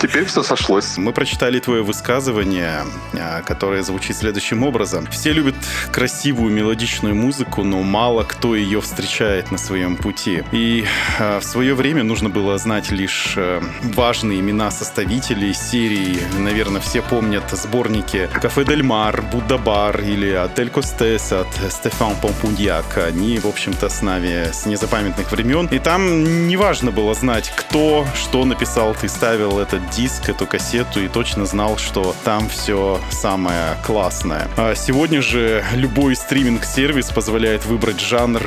Теперь 0.00 0.24
все 0.24 0.42
сошлось. 0.42 0.96
Мы 0.96 1.12
прочитали 1.12 1.58
твое 1.58 1.82
высказывание, 1.82 2.84
а, 3.14 3.42
которое 3.42 3.82
звучит 3.82 4.16
следующим 4.16 4.62
образом. 4.62 5.06
Все 5.10 5.32
любят 5.32 5.54
красивую 5.92 6.52
мелодичную 6.52 7.14
музыку, 7.14 7.62
но 7.62 7.82
мало 7.82 8.24
кто 8.24 8.54
ее 8.54 8.80
встречает 8.80 9.31
на 9.50 9.58
своем 9.58 9.96
пути. 9.96 10.42
И 10.52 10.84
а, 11.18 11.40
в 11.40 11.44
свое 11.44 11.74
время 11.74 12.02
нужно 12.02 12.28
было 12.28 12.58
знать 12.58 12.90
лишь 12.90 13.34
а, 13.36 13.62
важные 13.94 14.40
имена 14.40 14.70
составителей 14.70 15.54
серии. 15.54 16.18
Наверное, 16.38 16.80
все 16.80 17.02
помнят 17.02 17.44
сборники 17.50 18.28
«Кафе 18.32 18.64
Дель 18.64 18.82
Мар», 18.82 19.22
«Будда 19.22 19.58
Бар» 19.58 20.00
или 20.00 20.30
«Отель 20.30 20.70
Костес» 20.70 21.32
от 21.32 21.48
Стефан 21.70 22.14
Помпуньяк. 22.16 22.98
Они, 22.98 23.38
в 23.38 23.46
общем-то, 23.46 23.88
с 23.88 24.02
нами 24.02 24.52
с 24.52 24.66
незапамятных 24.66 25.32
времен. 25.32 25.66
И 25.70 25.78
там 25.78 26.46
неважно 26.46 26.90
было 26.90 27.14
знать, 27.14 27.52
кто 27.56 28.04
что 28.14 28.44
написал. 28.44 28.94
Ты 28.94 29.08
ставил 29.08 29.58
этот 29.58 29.88
диск, 29.90 30.28
эту 30.28 30.46
кассету 30.46 31.00
и 31.00 31.08
точно 31.08 31.46
знал, 31.46 31.78
что 31.78 32.14
там 32.24 32.48
все 32.48 33.00
самое 33.10 33.76
классное. 33.84 34.48
А 34.56 34.74
сегодня 34.74 35.22
же 35.22 35.64
любой 35.74 36.16
стриминг-сервис 36.16 37.10
позволяет 37.10 37.64
выбрать 37.66 38.00
жанр, 38.00 38.42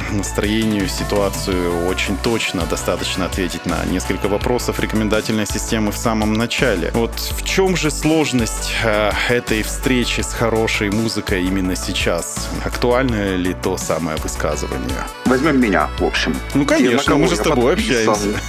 настроению, 0.75 0.87
ситуацию 0.89 1.87
очень 1.87 2.17
точно. 2.17 2.63
Достаточно 2.69 3.25
ответить 3.25 3.65
на 3.65 3.85
несколько 3.85 4.27
вопросов 4.27 4.79
рекомендательной 4.79 5.45
системы 5.45 5.91
в 5.91 5.97
самом 5.97 6.33
начале. 6.33 6.91
Вот 6.93 7.11
в 7.11 7.43
чем 7.43 7.75
же 7.75 7.91
сложность 7.91 8.73
э, 8.83 9.11
этой 9.29 9.63
встречи 9.63 10.21
с 10.21 10.33
хорошей 10.33 10.89
музыкой 10.89 11.43
именно 11.43 11.75
сейчас? 11.75 12.49
Актуально 12.65 13.35
ли 13.35 13.53
то 13.53 13.77
самое 13.77 14.17
высказывание? 14.17 15.03
Возьмем 15.25 15.59
меня, 15.59 15.89
в 15.99 16.03
общем. 16.03 16.35
Ну, 16.53 16.65
конечно, 16.65 17.15
мы 17.15 17.27
же 17.27 17.35
с 17.35 17.39
тобой 17.39 17.73
общаемся. 17.73 18.39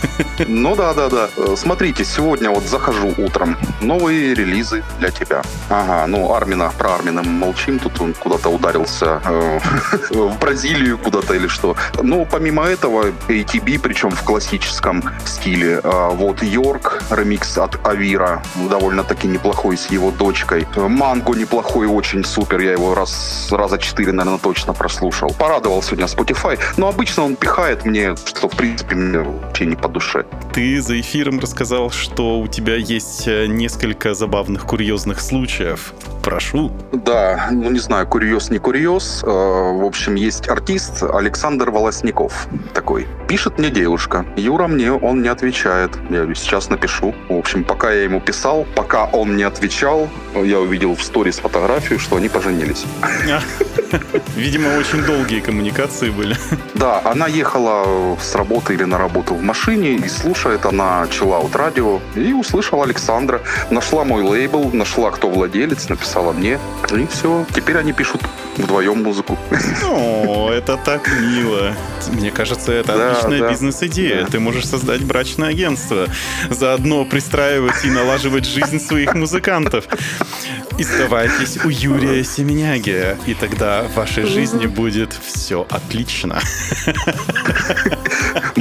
Ну 0.49 0.77
да, 0.77 0.95
да, 0.95 1.09
да. 1.09 1.29
Э, 1.37 1.55
Смотрите, 1.57 2.05
сегодня 2.05 2.51
вот 2.51 2.65
захожу 2.65 3.15
утром. 3.19 3.57
Новые 3.81 4.35
релизы 4.35 4.83
для 4.99 5.11
тебя. 5.11 5.43
Ага, 5.71 6.07
ну 6.07 6.35
Армина, 6.35 6.73
про 6.79 6.95
Армина 6.95 7.23
молчим. 7.23 7.79
Тут 7.79 8.01
он 8.01 8.15
куда-то 8.15 8.49
ударился 8.49 9.21
э, 9.25 9.61
в 10.11 10.39
Бразилию 10.39 10.99
куда-то 10.99 11.35
или 11.35 11.49
что. 11.49 11.77
Но 12.17 12.25
помимо 12.25 12.65
этого, 12.65 13.09
ATB, 13.29 13.79
причем 13.79 14.09
в 14.09 14.23
классическом 14.23 15.05
стиле. 15.27 15.81
А, 15.85 16.09
Вот 16.09 16.43
Йорк, 16.43 17.03
ремикс 17.11 17.59
от 17.59 17.87
Авира, 17.87 18.43
довольно-таки 18.71 19.29
неплохой 19.29 19.77
с 19.77 19.91
его 19.91 20.11
дочкой. 20.11 20.67
Манго 20.77 21.35
неплохой, 21.35 21.87
очень 21.87 22.25
супер. 22.25 22.61
Я 22.61 22.73
его 22.73 22.95
раз, 22.95 23.49
раза 23.51 23.77
четыре, 23.77 24.13
наверное, 24.13 24.39
точно 24.39 24.73
прослушал. 24.73 25.35
Порадовал 25.39 25.83
сегодня 25.83 26.07
Spotify. 26.07 26.59
Но 26.79 26.89
обычно 26.89 27.25
он 27.25 27.37
пихает 27.37 27.85
мне, 27.85 28.15
что, 28.17 28.49
в 28.49 28.57
принципе, 28.57 28.95
мне 28.95 29.19
вообще 29.19 29.67
не 29.67 29.77
по 29.77 29.89
душе. 29.89 30.25
Ты 30.55 30.81
за 30.81 30.99
эфиром 30.99 31.39
рассказал, 31.39 31.91
что 31.91 32.41
у 32.41 32.47
тебя 32.49 32.77
есть 32.77 33.29
э, 33.29 33.47
несколько 33.47 34.15
забавных, 34.15 34.65
курьезных 34.65 35.21
случаев. 35.21 35.93
Прошу. 36.27 36.73
Да, 36.93 37.51
ну 37.53 37.71
не 37.71 37.79
знаю, 37.79 38.05
курьез 38.09 38.51
не 38.51 38.59
курьез. 38.59 39.23
Э, 39.23 39.29
В 39.29 39.85
общем, 39.85 40.17
есть 40.17 40.49
артист 40.49 41.05
Александр 41.05 41.71
Волосников 41.71 42.49
такой. 42.75 43.07
Пишет 43.29 43.59
мне 43.59 43.71
девушка. 43.71 44.27
Юра 44.37 44.67
мне, 44.67 44.93
он 44.93 45.23
не 45.23 45.29
отвечает. 45.29 45.93
Я 46.11 46.17
говорю, 46.17 46.35
сейчас 46.35 46.69
напишу. 46.69 47.15
В 47.29 47.39
общем, 47.39 47.63
пока 47.63 47.93
я 47.93 48.03
ему 48.03 48.21
писал, 48.21 48.67
пока 48.75 49.05
он 49.05 49.37
не 49.37 49.45
отвечал, 49.45 50.09
я 50.35 50.59
увидел 50.59 50.97
в 50.97 51.03
сторис 51.05 51.39
фотографию, 51.39 52.01
что 52.01 52.17
они 52.17 52.29
поженились. 52.29 52.85
Видимо, 54.37 54.77
очень 54.79 55.05
долгие 55.05 55.39
коммуникации 55.39 56.11
были. 56.11 56.37
Да, 56.75 57.01
она 57.05 57.29
ехала 57.29 58.17
с 58.21 58.35
работы 58.35 58.75
или 58.75 58.85
на 58.85 58.99
работу 58.99 59.35
в 59.35 59.43
машине 59.43 59.93
и 59.93 60.09
слушает 60.09 60.67
она 60.67 61.07
чиллаут 61.09 61.55
радио 61.55 62.01
и 62.17 62.33
услышала 62.33 62.83
Александра. 62.83 63.41
Нашла 63.71 64.05
мой 64.05 64.23
лейбл, 64.23 64.71
нашла, 64.73 65.11
кто 65.13 65.31
владелец, 65.31 65.89
написала 65.89 66.16
написала 66.17 66.33
мне. 66.33 66.59
И 66.93 67.07
все. 67.07 67.45
Теперь 67.55 67.77
они 67.79 67.93
пишут 67.93 68.23
вдвоем 68.57 69.03
музыку. 69.03 69.39
О, 69.85 70.51
это 70.51 70.77
так 70.77 71.09
мило. 71.21 71.75
Мне 72.13 72.31
кажется, 72.31 72.73
это 72.73 72.97
Да, 72.97 73.11
отличная 73.13 73.41
да, 73.41 73.51
бизнес-идея. 73.51 74.23
да. 74.25 74.31
Ты 74.31 74.41
можешь 74.41 74.67
создать 74.67 75.03
брачное 75.05 75.51
агентство, 75.51 76.07
заодно 76.49 77.05
пристраивать 77.05 77.85
и 77.85 77.91
налаживать 77.91 78.47
жизнь 78.47 78.79
своих 78.79 79.15
музыкантов. 79.15 79.85
И 80.79 80.85
сдавайтесь 80.85 81.59
у 81.65 81.69
Юрия 81.69 82.23
Семеняги, 82.25 83.17
и 83.27 83.35
тогда 83.35 83.83
в 83.85 83.95
вашей 83.97 84.25
жизни 84.27 84.67
будет 84.67 85.15
все 85.25 85.67
отлично. 85.71 86.41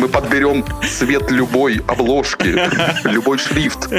Мы 0.06 0.12
подберем 0.12 0.64
цвет 0.88 1.32
любой 1.32 1.82
обложки, 1.88 2.56
любой 3.08 3.40
шрифт. 3.40 3.90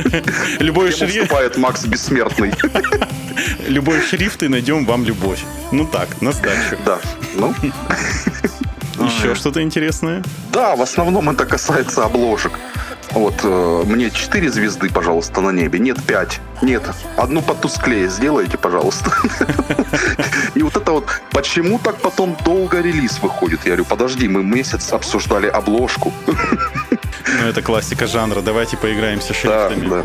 Любой 0.60 0.92
шрифт, 0.92 1.16
уступает 1.16 1.56
Макс 1.56 1.84
Бессмертный. 1.84 2.54
любой 3.66 4.00
шрифт 4.02 4.40
и 4.44 4.48
найдем 4.48 4.86
вам 4.86 5.02
любовь. 5.04 5.40
Ну 5.72 5.84
так, 5.84 6.22
на 6.22 6.30
сдачу. 6.30 6.78
Да. 6.84 7.00
Ну, 7.34 7.52
Еще 9.04 9.34
что-то 9.34 9.60
интересное? 9.62 10.22
да, 10.52 10.76
в 10.76 10.82
основном 10.82 11.28
это 11.28 11.44
касается 11.44 12.04
обложек. 12.04 12.52
Вот, 13.10 13.34
э, 13.42 13.82
мне 13.86 14.10
4 14.10 14.50
звезды, 14.50 14.90
пожалуйста, 14.90 15.40
на 15.40 15.50
небе. 15.50 15.78
Нет, 15.78 16.02
5. 16.04 16.40
Нет, 16.62 16.82
одну 17.16 17.42
потусклее 17.42 18.08
сделайте, 18.08 18.58
пожалуйста. 18.58 19.10
И 20.54 20.62
вот 20.62 20.76
это 20.76 20.92
вот, 20.92 21.04
почему 21.30 21.78
так 21.78 21.96
потом 21.96 22.36
долго 22.44 22.80
релиз 22.80 23.18
выходит? 23.20 23.60
Я 23.60 23.66
говорю, 23.66 23.84
подожди, 23.84 24.28
мы 24.28 24.42
месяц 24.42 24.92
обсуждали 24.92 25.46
обложку. 25.46 26.12
Ну, 27.40 27.48
это 27.48 27.60
классика 27.60 28.06
жанра. 28.06 28.40
Давайте 28.40 28.76
поиграемся 28.76 29.34
шрифтами. 29.34 29.88
да. 29.88 30.02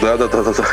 Да, 0.00 0.16
да, 0.16 0.28
да, 0.28 0.52
да. 0.52 0.64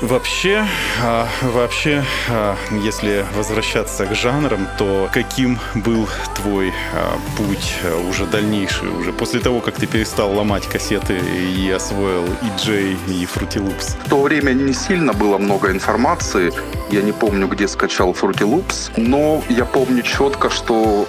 Вообще, 0.00 0.66
а, 1.02 1.28
вообще, 1.42 2.04
а, 2.28 2.56
если 2.82 3.24
возвращаться 3.34 4.06
к 4.06 4.14
жанрам, 4.14 4.66
то 4.78 5.08
каким 5.12 5.58
был 5.74 6.08
твой 6.36 6.72
а, 6.94 7.18
путь 7.36 7.74
а, 7.84 7.96
уже 8.08 8.26
дальнейший, 8.26 8.88
уже 8.88 9.12
после 9.12 9.40
того, 9.40 9.60
как 9.60 9.76
ты 9.76 9.86
перестал 9.86 10.32
ломать 10.32 10.66
кассеты 11.06 11.18
и 11.38 11.70
освоил 11.70 12.24
и 12.24 12.60
Джей, 12.60 12.96
и 13.08 13.24
Fruity 13.24 13.58
Loops? 13.64 13.96
В 14.04 14.08
то 14.08 14.22
время 14.22 14.52
не 14.52 14.72
сильно 14.72 15.12
было 15.12 15.38
много 15.38 15.70
информации. 15.70 16.52
Я 16.90 17.02
не 17.02 17.12
помню, 17.12 17.48
где 17.48 17.68
скачал 17.68 18.12
Fruity 18.12 18.44
Loops, 18.48 18.92
но 18.96 19.42
я 19.48 19.64
помню 19.64 20.02
четко, 20.02 20.50
что 20.50 21.08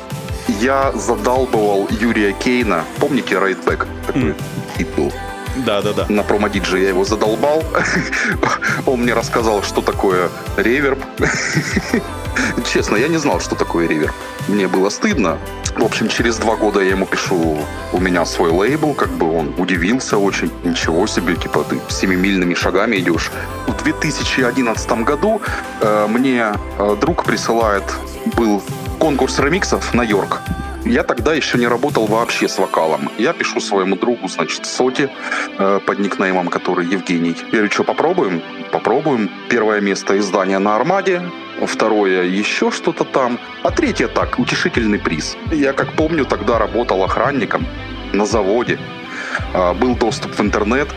я 0.61 0.91
задалбывал 0.93 1.87
Юрия 2.01 2.33
Кейна. 2.33 2.83
Помните 2.99 3.35
Right 3.35 3.63
Back? 3.63 3.87
Такой 4.05 4.21
М. 4.29 4.35
хит 4.77 4.87
был. 4.95 5.11
Да-да-да. 5.65 6.05
На 6.09 6.23
промодидже 6.23 6.79
я 6.79 6.89
его 6.89 7.03
задолбал. 7.03 7.63
Он 8.85 9.01
мне 9.01 9.13
рассказал, 9.13 9.63
что 9.63 9.81
такое 9.81 10.29
реверб. 10.57 10.99
Честно, 12.71 12.95
я 12.95 13.07
не 13.07 13.17
знал, 13.17 13.39
что 13.39 13.55
такое 13.55 13.87
реверб. 13.87 14.13
Мне 14.47 14.67
было 14.67 14.89
стыдно. 14.89 15.37
В 15.75 15.83
общем, 15.83 16.09
через 16.09 16.37
два 16.37 16.55
года 16.55 16.79
я 16.79 16.91
ему 16.91 17.05
пишу, 17.05 17.59
у 17.93 17.99
меня 17.99 18.25
свой 18.25 18.49
лейбл, 18.49 18.93
как 18.93 19.09
бы 19.09 19.31
он 19.31 19.53
удивился 19.57 20.17
очень. 20.17 20.51
Ничего 20.63 21.05
себе, 21.07 21.35
типа 21.35 21.63
ты 21.63 21.79
семимильными 21.89 22.55
шагами 22.55 22.97
идешь. 22.97 23.31
В 23.67 23.83
2011 23.83 24.91
году 25.03 25.41
э, 25.81 26.07
мне 26.07 26.53
э, 26.79 26.97
друг 26.99 27.25
присылает, 27.25 27.83
был 28.35 28.63
конкурс 28.99 29.39
ремиксов 29.39 29.93
на 29.93 30.01
Йорк. 30.01 30.41
Я 30.89 31.03
тогда 31.03 31.33
еще 31.33 31.57
не 31.57 31.67
работал 31.67 32.05
вообще 32.05 32.47
с 32.47 32.57
вокалом. 32.57 33.11
Я 33.17 33.33
пишу 33.33 33.59
своему 33.59 33.97
другу, 33.97 34.29
значит, 34.29 34.65
Соте, 34.65 35.09
э, 35.59 35.79
под 35.85 35.99
никнеймом, 35.99 36.47
который 36.47 36.85
Евгений. 36.85 37.35
Я 37.51 37.59
говорю, 37.59 37.71
что, 37.71 37.83
попробуем? 37.83 38.41
Попробуем. 38.71 39.29
Первое 39.49 39.81
место 39.81 40.17
издания 40.17 40.59
на 40.59 40.77
Армаде, 40.77 41.21
второе 41.65 42.23
еще 42.23 42.71
что-то 42.71 43.03
там, 43.03 43.37
а 43.63 43.71
третье 43.71 44.07
так, 44.07 44.39
утешительный 44.39 44.97
приз. 44.97 45.35
Я, 45.51 45.73
как 45.73 45.91
помню, 45.91 46.23
тогда 46.23 46.57
работал 46.57 47.03
охранником 47.03 47.67
на 48.13 48.25
заводе. 48.25 48.79
А, 49.53 49.73
Был 49.73 49.93
доступ 49.95 50.37
в 50.37 50.41
интернет, 50.41 50.87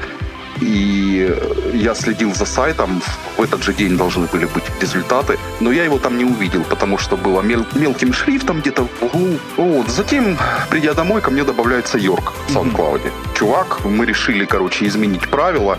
и 0.60 1.34
я 1.74 1.94
следил 1.94 2.34
за 2.34 2.44
сайтом. 2.44 3.02
В 3.36 3.42
этот 3.42 3.62
же 3.62 3.72
день 3.72 3.96
должны 3.96 4.26
были 4.26 4.44
быть 4.46 4.64
результаты. 4.80 5.38
Но 5.60 5.72
я 5.72 5.84
его 5.84 5.98
там 5.98 6.18
не 6.18 6.24
увидел, 6.24 6.64
потому 6.64 6.98
что 6.98 7.16
было 7.16 7.40
мел- 7.42 7.66
мелким 7.74 8.12
шрифтом 8.12 8.60
где-то 8.60 8.82
в 8.84 9.02
углу. 9.04 9.38
Вот. 9.56 9.88
Затем, 9.88 10.36
придя 10.70 10.94
домой, 10.94 11.20
ко 11.20 11.30
мне 11.30 11.44
добавляется 11.44 11.98
Йорк 11.98 12.32
в 12.48 12.56
SoundCloud. 12.56 13.00
Чувак, 13.34 13.84
мы 13.84 14.06
решили, 14.06 14.44
короче, 14.44 14.86
изменить 14.86 15.28
правила, 15.28 15.78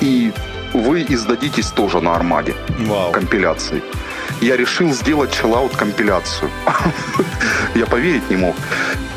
и 0.00 0.32
вы 0.72 1.04
издадитесь 1.08 1.66
тоже 1.70 2.00
на 2.00 2.14
Армаде 2.14 2.54
Вау. 2.86 3.12
компиляции. 3.12 3.82
Я 4.40 4.56
решил 4.56 4.92
сделать 4.92 5.32
чиллаут 5.32 5.76
компиляцию. 5.76 6.50
Я 7.74 7.86
поверить 7.86 8.28
не 8.30 8.36
мог. 8.36 8.56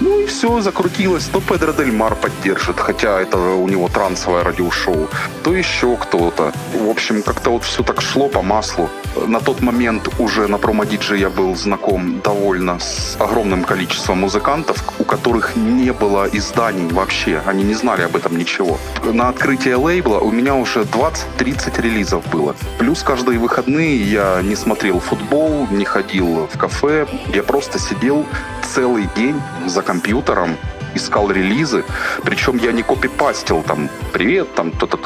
Ну 0.01 0.20
и 0.20 0.26
все, 0.26 0.62
закрутилось. 0.62 1.26
То 1.26 1.41
Педро 1.41 1.72
Дель 1.72 1.91
Мар 1.91 2.16
поддержит, 2.16 2.80
хотя 2.80 3.22
это 3.22 3.38
у 3.38 3.68
него 3.68 3.88
трансовое 3.88 4.43
радиошоу, 4.43 5.08
то 5.43 5.53
еще 5.53 5.95
кто-то. 5.95 6.51
В 6.74 6.89
общем, 6.89 7.24
как-то 7.24 7.51
вот 7.51 7.64
все 7.64 7.84
так 7.84 8.01
шло 8.01 8.28
по 8.28 8.41
маслу. 8.41 8.89
На 9.28 9.39
тот 9.39 9.62
момент 9.62 10.10
уже 10.20 10.47
на 10.47 10.58
промодидже 10.58 11.18
я 11.18 11.30
был 11.30 11.56
знаком 11.56 12.20
довольно 12.22 12.80
с 12.80 13.16
огромным 13.20 13.64
количеством 13.64 14.20
музыкантов, 14.20 14.84
у 14.99 15.03
которых 15.06 15.56
не 15.56 15.93
было 15.93 16.28
изданий 16.34 16.91
вообще. 16.91 17.41
Они 17.45 17.64
не 17.64 17.74
знали 17.74 18.01
об 18.01 18.16
этом 18.16 18.38
ничего. 18.38 18.78
На 19.03 19.30
открытие 19.30 19.78
лейбла 19.78 20.20
у 20.20 20.32
меня 20.32 20.56
уже 20.56 20.82
20-30 20.82 21.82
релизов 21.82 22.28
было. 22.28 22.56
Плюс 22.78 23.03
каждые 23.03 23.39
выходные 23.39 23.95
я 24.03 24.41
не 24.43 24.56
смотрел 24.56 24.95
футбол, 25.00 25.68
не 25.72 25.86
ходил 25.86 26.48
в 26.52 26.58
кафе. 26.58 27.08
Я 27.34 27.43
просто 27.43 27.80
сидел 27.80 28.26
целый 28.74 29.08
день 29.16 29.41
за 29.66 29.82
компьютером, 29.82 30.58
искал 30.93 31.32
релизы. 31.32 31.84
Причем 32.24 32.58
я 32.58 32.72
не 32.72 32.84
копипастил 32.84 33.64
там 33.64 33.89
«Привет», 34.14 34.54
там 34.56 34.72
то-то 34.72 35.00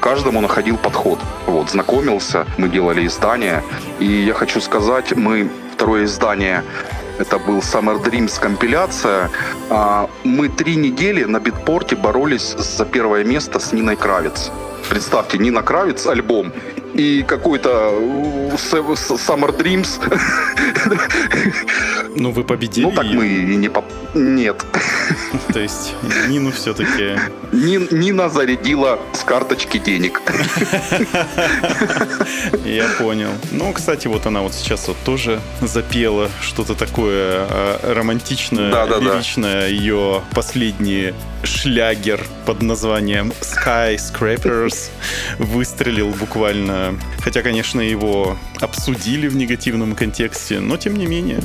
каждому 0.00 0.40
находил 0.40 0.76
подход. 0.76 1.18
Вот, 1.46 1.70
знакомился, 1.70 2.46
мы 2.58 2.68
делали 2.68 3.06
издание. 3.06 3.62
И 4.00 4.06
я 4.06 4.34
хочу 4.34 4.60
сказать, 4.60 5.16
мы 5.16 5.50
второе 5.74 6.04
издание 6.04 6.62
это 7.18 7.38
был 7.38 7.58
Summer 7.58 8.02
Dreams 8.02 8.40
компиляция. 8.40 9.30
А, 9.70 10.08
Мы 10.24 10.48
три 10.48 10.76
недели 10.76 11.24
на 11.24 11.38
битпорте 11.38 11.94
боролись 11.94 12.54
за 12.58 12.84
первое 12.84 13.22
место 13.22 13.60
с 13.60 13.72
Ниной 13.72 13.96
Кравец. 13.96 14.50
Представьте, 14.88 15.38
Нина 15.38 15.62
Кравец 15.62 16.06
альбом 16.06 16.52
и 16.94 17.22
какой-то 17.22 17.90
э, 17.92 18.56
Summer 18.56 19.56
Dreams. 19.56 20.00
Ну, 22.14 22.30
вы 22.30 22.44
победили. 22.44 22.84
Ну 22.84 22.92
так 22.92 23.06
мы 23.06 23.26
и 23.26 23.56
не 23.56 23.70
поп... 23.70 23.86
Нет. 24.14 24.62
То 25.52 25.60
есть 25.60 25.94
Нину 26.28 26.52
все-таки... 26.52 27.18
Нин- 27.52 27.88
Нина 27.90 28.28
зарядила 28.28 28.98
с 29.14 29.24
карточки 29.24 29.78
денег. 29.78 30.20
Я 32.66 32.86
понял. 32.98 33.30
Ну, 33.50 33.72
кстати, 33.72 34.08
вот 34.08 34.26
она 34.26 34.40
вот 34.40 34.52
сейчас 34.52 34.88
вот 34.88 34.96
тоже 35.04 35.40
запела 35.62 36.28
что-то 36.42 36.74
такое 36.74 37.46
э, 37.48 37.94
романтичное, 37.94 38.70
Да-да-да. 38.70 39.14
лиричное. 39.14 39.68
Ее 39.68 40.20
последний 40.34 41.14
шлягер 41.44 42.26
под 42.46 42.62
названием 42.62 43.32
Skyscrapers 43.40 44.90
выстрелил 45.38 46.10
буквально. 46.10 46.98
Хотя, 47.20 47.42
конечно, 47.42 47.80
его 47.80 48.36
обсудили 48.60 49.28
в 49.28 49.36
негативном 49.36 49.94
контексте, 49.94 50.60
но 50.60 50.76
тем 50.76 50.96
не 50.96 51.06
менее. 51.06 51.40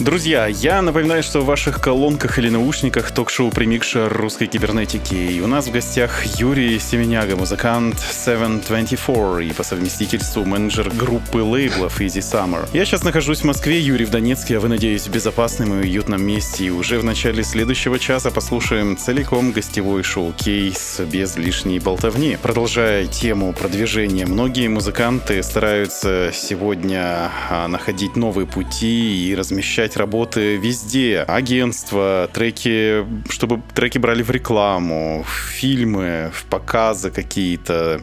Друзья, 0.00 0.46
я 0.46 0.80
напоминаю, 0.80 1.22
что 1.22 1.42
в 1.42 1.44
ваших 1.44 1.78
колонках 1.78 2.38
или 2.38 2.48
наушниках 2.48 3.10
ток-шоу 3.10 3.50
«Примикша 3.50 4.08
русской 4.08 4.46
кибернетики». 4.46 5.12
И 5.12 5.42
у 5.42 5.46
нас 5.46 5.66
в 5.66 5.72
гостях 5.72 6.24
Юрий 6.40 6.78
Семеняга, 6.78 7.36
музыкант 7.36 7.96
724 8.00 9.46
и 9.46 9.52
по 9.52 9.62
совместительству 9.62 10.46
менеджер 10.46 10.88
группы 10.88 11.42
лейблов 11.42 12.00
Easy 12.00 12.22
Summer. 12.22 12.66
Я 12.72 12.86
сейчас 12.86 13.04
нахожусь 13.04 13.40
в 13.40 13.44
Москве, 13.44 13.78
Юрий 13.78 14.06
в 14.06 14.10
Донецке, 14.10 14.56
а 14.56 14.60
вы, 14.60 14.68
надеюсь, 14.68 15.06
в 15.06 15.12
безопасном 15.12 15.74
и 15.74 15.82
уютном 15.82 16.24
месте. 16.24 16.64
И 16.64 16.70
уже 16.70 16.98
в 16.98 17.04
начале 17.04 17.44
следующего 17.44 17.98
часа 17.98 18.30
послушаем 18.30 18.96
целиком 18.96 19.52
гостевой 19.52 20.02
шоу-кейс 20.02 21.02
без 21.12 21.36
лишней 21.36 21.78
болтовни. 21.78 22.38
Продолжая 22.40 23.06
тему 23.06 23.52
продвижения, 23.52 24.24
многие 24.24 24.68
музыканты 24.68 25.42
стараются 25.42 26.30
сегодня 26.32 27.30
а, 27.50 27.68
находить 27.68 28.16
новые 28.16 28.46
пути 28.46 29.28
и 29.28 29.34
размещать 29.34 29.89
получать 29.90 29.96
работы 29.96 30.56
везде. 30.56 31.24
Агентства, 31.28 32.28
треки, 32.32 33.04
чтобы 33.30 33.60
треки 33.74 33.98
брали 33.98 34.22
в 34.22 34.30
рекламу, 34.30 35.24
в 35.26 35.50
фильмы, 35.50 36.30
в 36.32 36.44
показы 36.44 37.10
какие-то. 37.10 38.00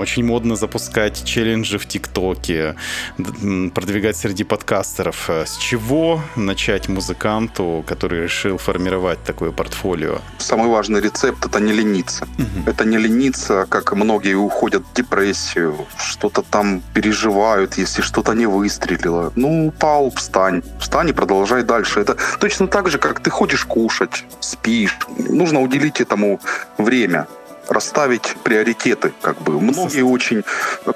Очень 0.00 0.24
модно 0.24 0.56
запускать 0.56 1.24
челленджи 1.24 1.78
в 1.78 1.86
ТикТоке, 1.86 2.74
продвигать 3.74 4.16
среди 4.16 4.44
подкастеров. 4.44 5.28
Э, 5.30 5.44
С 5.46 5.56
чего 5.58 6.20
начать 6.36 6.88
музыканту, 6.88 7.84
который 7.86 8.22
решил 8.22 8.58
формировать 8.58 9.18
такое 9.24 9.50
портфолио? 9.50 10.18
Самый 10.38 10.68
важный 10.68 11.00
рецепт 11.00 11.44
это 11.46 11.60
не 11.60 11.72
лениться. 11.72 12.26
Это 12.66 12.84
не 12.84 12.98
лениться, 12.98 13.66
как 13.68 13.92
многие 13.94 14.34
уходят 14.34 14.82
в 14.82 14.96
депрессию, 14.96 15.74
что-то 15.98 16.42
там 16.42 16.82
переживают, 16.94 17.78
если 17.78 18.02
что-то 18.02 18.34
не 18.34 18.46
выстрелило. 18.46 19.32
Ну, 19.36 19.66
упал, 19.68 20.10
встань. 20.10 20.62
Встань 20.80 21.08
и 21.08 21.12
продолжай 21.12 21.25
дальше. 21.66 22.00
Это 22.00 22.16
точно 22.40 22.66
так 22.66 22.88
же, 22.88 22.98
как 22.98 23.20
ты 23.20 23.30
ходишь 23.30 23.64
кушать, 23.64 24.24
спишь. 24.40 24.96
Нужно 25.18 25.60
уделить 25.60 26.00
этому 26.00 26.40
время 26.78 27.26
расставить 27.68 28.36
приоритеты, 28.44 29.12
как 29.20 29.40
бы. 29.42 29.60
Многие 29.60 30.02
очень 30.02 30.42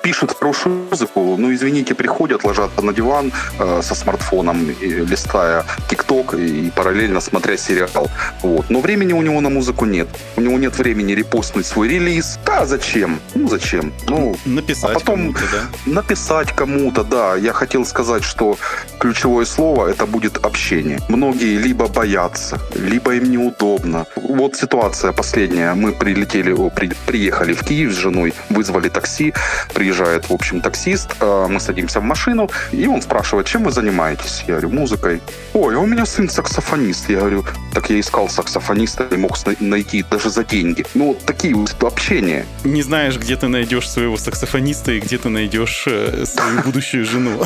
пишут 0.03 0.37
хорошую 0.39 0.87
музыку, 0.91 1.37
но, 1.39 1.53
извините, 1.53 1.95
приходят, 1.95 2.45
ложатся 2.45 2.83
на 2.83 2.93
диван 2.93 3.33
э, 3.59 3.81
со 3.83 3.95
смартфоном, 3.95 4.71
и, 4.71 4.87
листая 4.87 5.65
ТикТок 5.89 6.35
и, 6.35 6.71
параллельно 6.75 7.21
смотря 7.21 7.57
сериал. 7.57 8.09
Вот. 8.43 8.71
Но 8.71 8.81
времени 8.81 9.13
у 9.13 9.23
него 9.23 9.41
на 9.41 9.51
музыку 9.51 9.85
нет. 9.85 10.09
У 10.37 10.41
него 10.41 10.59
нет 10.59 10.79
времени 10.79 11.13
репостнуть 11.13 11.67
свой 11.67 11.89
релиз. 11.89 12.39
Да, 12.47 12.67
зачем? 12.67 13.21
Ну, 13.35 13.49
зачем? 13.49 13.93
Ну, 14.09 14.37
Написать 14.45 14.91
а 14.91 14.95
потом 14.95 15.33
кому-то, 15.33 15.41
да? 15.53 15.93
написать 15.93 16.53
кому-то, 16.53 17.05
да. 17.05 17.37
Я 17.37 17.53
хотел 17.53 17.85
сказать, 17.85 18.25
что 18.25 18.57
ключевое 18.99 19.45
слово 19.45 19.89
это 19.89 20.07
будет 20.07 20.45
общение. 20.45 21.01
Многие 21.09 21.57
либо 21.59 21.89
боятся, 21.89 22.59
либо 22.75 23.15
им 23.15 23.31
неудобно. 23.31 24.07
Вот 24.17 24.57
ситуация 24.57 25.13
последняя. 25.13 25.75
Мы 25.75 25.93
прилетели, 25.93 26.53
при- 26.69 26.93
приехали 27.07 27.55
в 27.55 27.63
Киев 27.65 27.93
с 27.93 27.97
женой, 27.97 28.35
вызвали 28.51 28.89
такси. 28.91 29.33
Приезжает, 29.73 30.29
в 30.29 30.33
общем, 30.35 30.61
таксист. 30.61 31.11
э, 31.21 31.47
Мы 31.49 31.61
садимся 31.61 32.01
в 32.01 32.05
машину, 32.05 32.51
и 32.73 32.87
он 32.87 33.01
спрашивает, 33.01 33.47
чем 33.47 33.65
вы 33.65 33.71
занимаетесь? 33.73 34.45
Я 34.47 34.55
говорю, 34.55 34.71
музыкой. 34.71 35.21
Ой, 35.55 35.75
а 35.77 35.79
у 35.79 35.87
меня 35.87 36.05
сын 36.05 36.29
саксофонист. 36.29 37.09
Я 37.09 37.21
говорю, 37.21 37.45
так 37.73 37.89
я 37.91 37.99
искал 37.99 38.29
саксофониста 38.29 39.05
и 39.11 39.17
мог 39.17 39.37
найти 39.61 40.05
даже 40.11 40.29
за 40.31 40.45
деньги. 40.45 40.85
Ну, 40.95 41.09
вот 41.09 41.25
такие 41.25 41.55
вот 41.55 41.75
общения. 41.83 42.45
Не 42.65 42.83
знаешь, 42.83 43.17
где 43.17 43.37
ты 43.37 43.49
найдешь 43.49 43.89
своего 43.89 44.17
саксофониста 44.17 44.93
и 44.93 45.01
где 45.01 45.17
ты 45.19 45.29
найдешь 45.29 45.85
э, 45.87 46.25
свою 46.27 46.61
будущую 46.65 47.05
жену. 47.07 47.41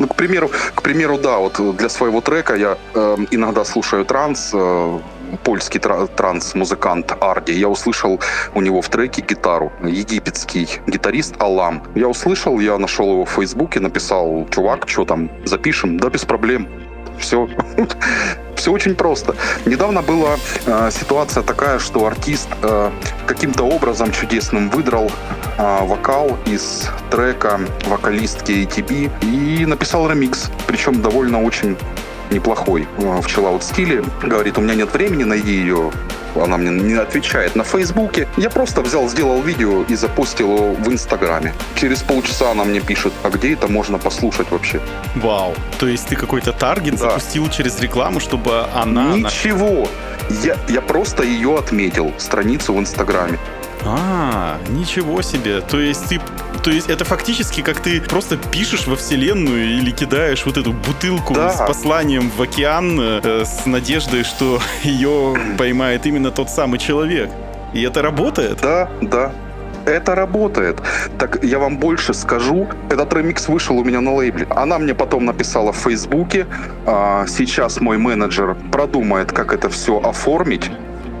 Ну, 0.00 0.08
к 0.08 0.16
примеру, 0.16 0.50
к 0.74 0.82
примеру, 0.82 1.18
да, 1.18 1.38
вот 1.38 1.76
для 1.76 1.88
своего 1.88 2.20
трека 2.20 2.56
я 2.56 2.76
э, 2.94 3.16
иногда 3.30 3.64
слушаю 3.64 4.04
транс, 4.04 4.50
э, 4.52 4.98
польский 5.42 5.80
тра- 5.80 6.06
транс-музыкант 6.06 7.12
Арди. 7.20 7.52
Я 7.52 7.68
услышал 7.68 8.20
у 8.54 8.60
него 8.60 8.80
в 8.80 8.88
треке 8.88 9.22
гитару. 9.22 9.72
Египетский 9.82 10.68
гитарист 10.86 11.40
Алам. 11.40 11.82
Я 11.94 12.08
услышал, 12.08 12.60
я 12.60 12.78
нашел 12.78 13.10
его 13.12 13.24
в 13.24 13.30
Фейсбуке, 13.30 13.80
написал, 13.80 14.46
чувак, 14.50 14.88
что 14.88 15.04
там, 15.04 15.30
запишем? 15.44 15.98
Да, 15.98 16.08
без 16.08 16.24
проблем. 16.24 16.68
Все. 17.18 17.48
Все 18.56 18.72
очень 18.72 18.94
просто. 18.94 19.34
Недавно 19.66 20.00
была 20.00 20.36
э, 20.66 20.90
ситуация 20.90 21.42
такая, 21.42 21.78
что 21.78 22.06
артист 22.06 22.48
э, 22.62 22.90
каким-то 23.26 23.64
образом 23.64 24.12
чудесным 24.12 24.70
выдрал 24.70 25.10
э, 25.58 25.86
вокал 25.86 26.38
из 26.46 26.88
трека 27.10 27.60
вокалистки 27.86 28.52
ATB 28.52 29.10
и 29.22 29.66
написал 29.66 30.08
ремикс, 30.08 30.50
причем 30.66 31.02
довольно 31.02 31.42
очень 31.42 31.76
неплохой 32.34 32.86
э, 32.98 33.20
в 33.20 33.26
чиллаут 33.26 33.62
стиле. 33.64 34.02
Говорит, 34.22 34.58
у 34.58 34.60
меня 34.60 34.74
нет 34.74 34.92
времени, 34.92 35.24
найди 35.24 35.52
ее. 35.52 35.90
Она 36.34 36.56
мне 36.56 36.70
не 36.70 36.94
отвечает 36.94 37.54
на 37.54 37.62
Фейсбуке. 37.62 38.26
Я 38.36 38.50
просто 38.50 38.80
взял, 38.82 39.08
сделал 39.08 39.40
видео 39.40 39.84
и 39.84 39.94
запустил 39.94 40.52
его 40.56 40.72
в 40.74 40.88
Инстаграме. 40.92 41.54
Через 41.76 42.02
полчаса 42.02 42.50
она 42.50 42.64
мне 42.64 42.80
пишет, 42.80 43.12
а 43.22 43.30
где 43.30 43.52
это 43.52 43.68
можно 43.68 43.98
послушать 43.98 44.50
вообще? 44.50 44.80
Вау. 45.14 45.54
То 45.78 45.86
есть 45.86 46.08
ты 46.08 46.16
какой-то 46.16 46.52
таргет 46.52 46.96
Да. 46.96 47.10
запустил 47.10 47.48
через 47.50 47.78
рекламу, 47.80 48.18
чтобы 48.18 48.66
она... 48.74 49.14
Ничего. 49.16 49.88
Я, 50.42 50.56
я 50.68 50.80
просто 50.80 51.22
ее 51.22 51.56
отметил, 51.56 52.12
страницу 52.18 52.74
в 52.74 52.80
Инстаграме. 52.80 53.38
А, 53.86 54.58
ничего 54.68 55.22
себе. 55.22 55.60
То 55.60 55.78
есть 55.80 56.08
ты... 56.08 56.20
То 56.62 56.70
есть 56.70 56.88
это 56.88 57.04
фактически 57.04 57.60
как 57.60 57.80
ты 57.80 58.00
просто 58.00 58.36
пишешь 58.38 58.86
во 58.86 58.96
вселенную 58.96 59.76
или 59.76 59.90
кидаешь 59.90 60.46
вот 60.46 60.56
эту 60.56 60.72
бутылку 60.72 61.34
Да. 61.34 61.50
с 61.50 61.58
посланием 61.58 62.30
в 62.34 62.40
океан 62.40 62.98
э, 62.98 63.44
с 63.44 63.66
надеждой, 63.66 64.24
что 64.24 64.60
ее 64.82 65.34
поймает 65.58 66.06
именно 66.06 66.30
тот 66.30 66.48
самый 66.48 66.78
человек. 66.78 67.28
И 67.74 67.82
это 67.82 68.00
работает? 68.00 68.58
Да, 68.62 68.88
да. 69.02 69.32
Это 69.84 70.14
работает. 70.14 70.80
Так 71.18 71.44
я 71.44 71.58
вам 71.58 71.76
больше 71.76 72.14
скажу. 72.14 72.66
Этот 72.88 73.12
ремикс 73.12 73.48
вышел 73.48 73.76
у 73.78 73.84
меня 73.84 74.00
на 74.00 74.14
лейбле. 74.14 74.46
Она 74.48 74.78
мне 74.78 74.94
потом 74.94 75.26
написала 75.26 75.72
в 75.72 75.76
Фейсбуке. 75.76 76.46
а, 76.86 77.26
сейчас 77.26 77.80
мой 77.82 77.98
менеджер 77.98 78.56
продумает, 78.72 79.32
как 79.32 79.52
это 79.52 79.68
все 79.68 79.98
оформить. 80.00 80.70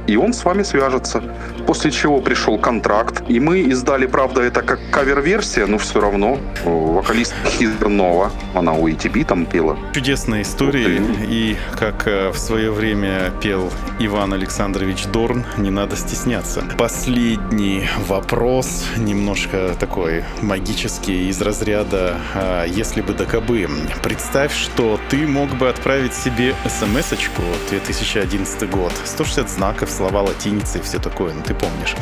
И 0.06 0.16
он 0.16 0.32
с 0.32 0.44
вами 0.44 0.62
свяжется. 0.62 1.22
После 1.66 1.90
чего 1.90 2.20
пришел 2.20 2.58
контракт. 2.58 3.22
И 3.28 3.40
мы 3.40 3.60
издали, 3.60 4.06
правда, 4.06 4.42
это 4.42 4.62
как 4.62 4.80
кавер-версия, 4.90 5.66
но 5.66 5.78
все 5.78 6.00
равно. 6.00 6.38
О, 6.64 6.94
Вокалист 6.94 7.34
Хизернова, 7.58 8.30
она 8.54 8.72
у 8.72 8.88
ETB 8.88 9.24
там 9.24 9.46
пела. 9.46 9.76
Чудесные 9.92 10.42
истории. 10.42 11.00
Ух 11.00 11.04
И 11.28 11.56
как 11.78 12.06
э, 12.06 12.30
в 12.30 12.38
свое 12.38 12.70
время 12.70 13.32
пел 13.42 13.70
Иван 13.98 14.32
Александрович 14.32 15.06
Дорн, 15.06 15.44
не 15.56 15.70
надо 15.70 15.96
стесняться. 15.96 16.64
Последний 16.78 17.88
вопрос, 18.06 18.84
немножко 18.96 19.74
такой 19.78 20.24
магический, 20.42 21.28
из 21.28 21.40
разряда 21.40 22.16
а, 22.34 22.64
«Если 22.64 23.00
бы 23.00 23.12
да 23.14 23.24
кабы». 23.24 23.68
Представь, 24.02 24.54
что 24.54 24.98
ты 25.08 25.26
мог 25.26 25.50
бы 25.50 25.68
отправить 25.68 26.14
себе 26.14 26.54
смс-очку 26.66 27.42
2011 27.70 28.70
год. 28.70 28.92
160 29.04 29.50
знаков, 29.50 29.90
слова 29.90 30.22
латиницы 30.22 30.78
и 30.78 30.82
все 30.82 30.98
такое, 30.98 31.32
ну 31.32 31.42
ты 31.42 31.53
помнишь. 31.54 31.94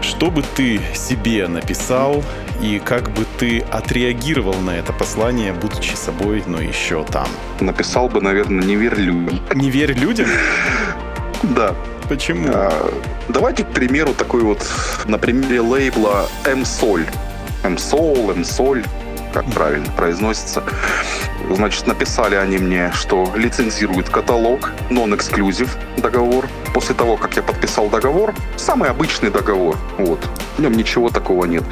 Что 0.00 0.30
бы 0.30 0.42
ты 0.56 0.80
себе 0.94 1.48
написал 1.48 2.22
и 2.60 2.80
как 2.84 3.10
бы 3.10 3.24
ты 3.38 3.60
отреагировал 3.60 4.54
на 4.54 4.70
это 4.70 4.92
послание, 4.92 5.52
будучи 5.52 5.94
собой, 5.94 6.42
но 6.46 6.60
еще 6.60 7.04
там? 7.04 7.28
Написал 7.60 8.08
бы, 8.08 8.20
наверное, 8.20 8.64
не 8.64 8.76
верь 8.76 8.96
людям. 8.96 9.40
Не 9.54 9.70
верь 9.70 9.92
людям? 9.92 10.28
Да. 11.42 11.74
Почему? 12.08 12.48
А, 12.52 12.90
Давайте, 13.28 13.64
к 13.64 13.68
примеру, 13.68 14.14
такой 14.14 14.42
вот 14.42 14.66
на 15.04 15.18
примере 15.18 15.60
лейбла 15.60 16.26
M-Sol. 16.44 17.06
M-Sol, 17.62 18.32
M-Sol, 18.32 18.84
как 19.38 19.52
правильно 19.52 19.86
произносится. 19.96 20.64
Значит, 21.48 21.86
написали 21.86 22.34
они 22.34 22.58
мне, 22.58 22.90
что 22.92 23.32
лицензируют 23.36 24.08
каталог, 24.08 24.72
non-exclusive 24.90 25.70
договор. 25.96 26.48
После 26.74 26.96
того, 26.96 27.16
как 27.16 27.36
я 27.36 27.42
подписал 27.42 27.88
договор, 27.88 28.34
самый 28.56 28.90
обычный 28.90 29.30
договор, 29.30 29.76
вот, 29.96 30.18
в 30.56 30.60
нем 30.60 30.72
ничего 30.72 31.08
такого 31.08 31.44
нет, 31.44 31.62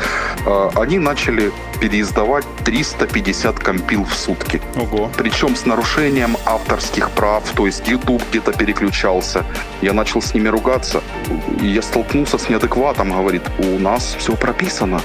а, 0.46 0.70
они 0.76 0.98
начали 0.98 1.52
переиздавать 1.80 2.44
350 2.64 3.58
компил 3.58 4.04
в 4.04 4.14
сутки. 4.14 4.62
Ого. 4.76 5.10
Причем 5.16 5.56
с 5.56 5.66
нарушением 5.66 6.36
авторских 6.46 7.10
прав, 7.10 7.42
то 7.56 7.66
есть 7.66 7.88
YouTube 7.88 8.22
где-то 8.30 8.52
переключался. 8.52 9.44
Я 9.82 9.92
начал 9.92 10.22
с 10.22 10.34
ними 10.34 10.46
ругаться. 10.46 11.02
Я 11.60 11.82
столкнулся 11.82 12.38
с 12.38 12.48
неадекватом, 12.48 13.10
говорит, 13.10 13.42
у 13.58 13.78
нас 13.80 14.14
все 14.18 14.36
прописано 14.36 15.00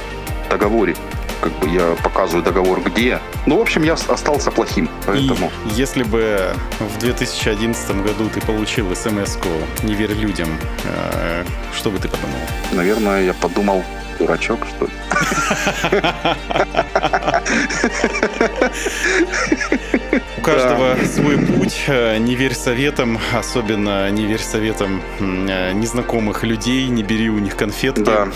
в 0.45 0.49
договоре. 0.49 0.95
Как 1.41 1.51
бы 1.59 1.67
я 1.69 1.95
показываю 2.03 2.43
договор 2.43 2.81
где. 2.81 3.19
Ну, 3.47 3.57
в 3.57 3.61
общем, 3.61 3.83
я 3.83 3.93
остался 3.93 4.51
плохим, 4.51 4.87
поэтому... 5.07 5.51
И 5.65 5.69
если 5.73 6.03
бы 6.03 6.53
в 6.79 6.99
2011 6.99 8.03
году 8.03 8.29
ты 8.29 8.41
получил 8.41 8.95
смс-ку 8.95 9.49
«Не 9.83 9.95
верь 9.95 10.13
людям», 10.13 10.49
э, 10.83 11.43
что 11.75 11.89
бы 11.89 11.97
ты 11.97 12.07
подумал? 12.07 12.37
Наверное, 12.71 13.23
я 13.23 13.33
подумал, 13.33 13.83
дурачок, 14.19 14.59
что 14.67 14.85
ли. 14.85 14.91
У 20.41 20.43
каждого 20.43 20.95
свой 21.05 21.37
путь. 21.37 21.83
Э, 21.87 22.17
Не 22.17 22.33
верь 22.33 22.55
советам, 22.55 23.19
особенно 23.31 24.09
не 24.09 24.25
верь 24.25 24.39
советам 24.41 24.99
э, 25.19 25.71
незнакомых 25.73 26.43
людей, 26.43 26.87
не 26.87 27.03
бери 27.03 27.29
у 27.29 27.37
них 27.37 27.55
конфетки, 27.55 28.01
Да. 28.01 28.27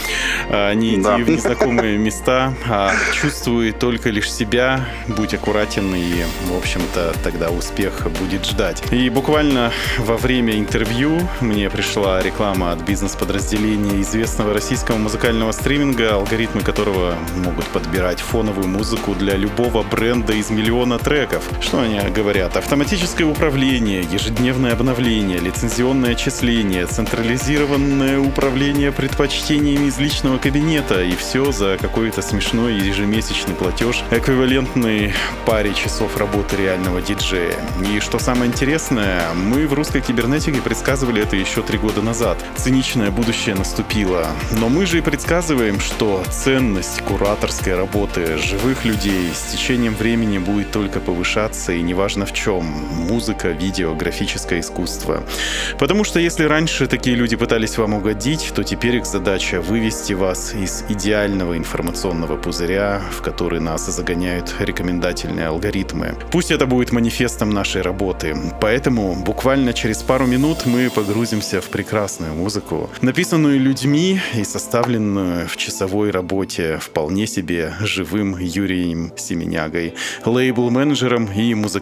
э, 0.50 0.74
не 0.76 0.94
иди 0.94 1.02
Да. 1.02 1.18
в 1.18 1.28
незнакомые 1.28 1.98
места, 1.98 2.54
а 2.70 2.92
чувствуй 3.12 3.72
только 3.72 4.12
лишь 4.12 4.32
себя, 4.32 4.86
будь 5.08 5.34
аккуратен 5.34 5.96
и, 5.96 6.24
в 6.48 6.56
общем-то, 6.56 7.16
тогда 7.24 7.50
успех 7.50 8.06
будет 8.20 8.46
ждать. 8.46 8.84
И 8.92 9.10
буквально 9.10 9.72
во 9.98 10.16
время 10.16 10.60
интервью 10.60 11.20
мне 11.42 11.72
пришла 11.72 12.22
реклама 12.22 12.72
от 12.74 12.82
бизнес-подразделения 12.82 14.00
известного 14.02 14.54
российского 14.54 14.98
музыкального 14.98 15.52
стриминга, 15.54 16.14
алгоритмы 16.14 16.62
которого 16.62 17.16
могут 17.44 17.66
подбирать 17.66 18.22
фоновую 18.22 18.68
музыку 18.68 19.16
для 19.16 19.36
любого 19.36 19.82
бренда 19.82 20.34
из 20.34 20.52
миллиона 20.52 21.00
треков. 21.00 21.44
Что 21.62 21.80
они 21.80 21.95
названия 21.96 22.10
говорят. 22.10 22.58
Автоматическое 22.58 23.28
управление, 23.28 24.02
ежедневное 24.02 24.74
обновление, 24.74 25.40
лицензионное 25.40 26.12
отчисление, 26.12 26.86
централизированное 26.86 28.20
управление 28.20 28.92
предпочтениями 28.92 29.88
из 29.88 29.98
личного 30.00 30.38
кабинета. 30.38 31.04
И 31.04 31.16
все 31.16 31.52
за 31.52 31.78
какой-то 31.80 32.22
смешной 32.22 32.76
ежемесячный 32.76 33.56
платеж, 33.56 34.04
эквивалентный 34.12 35.14
паре 35.46 35.74
часов 35.74 36.18
работы 36.18 36.58
реального 36.58 37.02
диджея. 37.02 37.56
И 37.94 38.00
что 38.00 38.20
самое 38.20 38.50
интересное, 38.52 39.34
мы 39.34 39.68
в 39.68 39.74
русской 39.74 40.02
кибернетике 40.02 40.62
предсказывали 40.62 41.22
это 41.22 41.36
еще 41.36 41.62
три 41.62 41.78
года 41.78 42.02
назад. 42.02 42.38
Циничное 42.56 43.12
будущее 43.12 43.56
наступило. 43.56 44.28
Но 44.52 44.70
мы 44.70 44.86
же 44.86 45.00
и 45.00 45.02
предсказываем, 45.02 45.80
что 45.80 46.24
ценность 46.32 47.02
кураторской 47.02 47.76
работы 47.76 48.38
живых 48.38 48.86
людей 48.86 49.30
с 49.34 49.54
течением 49.54 49.96
времени 49.96 50.38
будет 50.38 50.72
только 50.72 51.00
повышаться, 51.00 51.72
и 51.74 51.82
неважно 51.86 52.26
в 52.26 52.34
чем— 52.34 52.64
музыка, 53.10 53.50
видео, 53.50 53.96
графическое 53.96 54.60
искусство. 54.60 55.24
Потому 55.80 56.04
что 56.04 56.20
если 56.20 56.44
раньше 56.44 56.88
такие 56.88 57.16
люди 57.16 57.36
пытались 57.36 57.78
вам 57.78 57.94
угодить, 57.94 58.52
то 58.56 58.64
теперь 58.64 58.96
их 58.96 59.06
задача 59.06 59.62
вывести 59.62 60.14
вас 60.14 60.54
из 60.54 60.84
идеального 60.90 61.58
информационного 61.58 62.36
пузыря, 62.38 63.02
в 63.12 63.22
который 63.22 63.60
нас 63.60 63.86
загоняют 63.86 64.56
рекомендательные 64.60 65.48
алгоритмы. 65.48 66.16
Пусть 66.32 66.52
это 66.52 66.66
будет 66.66 66.92
манифестом 66.92 67.52
нашей 67.52 67.82
работы. 67.82 68.36
Поэтому 68.60 69.16
буквально 69.16 69.74
через 69.74 70.04
пару 70.04 70.26
минут 70.26 70.66
мы 70.66 70.90
погрузимся 70.90 71.62
в 71.62 71.70
прекрасную 71.70 72.34
музыку, 72.34 72.90
написанную 73.02 73.60
людьми 73.60 74.20
и 74.34 74.44
составленную 74.44 75.48
в 75.48 75.58
часовой 75.58 76.12
работе 76.12 76.80
вполне 76.82 77.28
себе 77.28 77.74
живым 77.82 78.38
Юрием 78.40 79.12
Семенягой, 79.18 79.94
лейбл-менеджером 80.26 81.32
и 81.34 81.54
музыкантом 81.54 81.75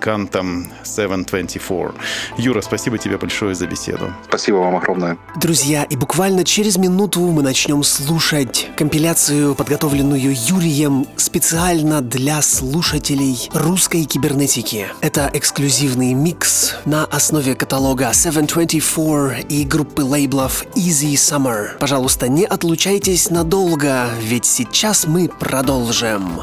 724. 0.84 1.92
Юра, 2.38 2.62
спасибо 2.62 2.98
тебе 2.98 3.18
большое 3.18 3.56
за 3.56 3.68
беседу. 3.68 4.14
Спасибо 4.28 4.58
вам 4.58 4.76
огромное. 4.76 5.18
Друзья, 5.36 5.84
и 5.84 5.96
буквально 5.96 6.44
через 6.44 6.78
минуту 6.78 7.22
мы 7.22 7.44
начнем 7.44 7.84
слушать 7.84 8.70
компиляцию, 8.76 9.56
подготовленную 9.56 10.34
Юрием 10.34 11.06
специально 11.18 12.02
для 12.02 12.42
слушателей 12.42 13.50
русской 13.54 14.04
кибернетики. 14.06 14.88
Это 15.02 15.30
эксклюзивный 15.34 16.14
микс 16.14 16.76
на 16.86 17.06
основе 17.06 17.56
каталога 17.56 18.12
724 18.14 19.46
и 19.50 19.64
группы 19.64 20.04
лейблов 20.04 20.66
Easy 20.76 21.14
Summer. 21.14 21.78
Пожалуйста, 21.80 22.28
не 22.28 22.46
отлучайтесь 22.46 23.30
надолго, 23.30 24.10
ведь 24.22 24.46
сейчас 24.46 25.06
мы 25.06 25.28
продолжим. 25.28 26.40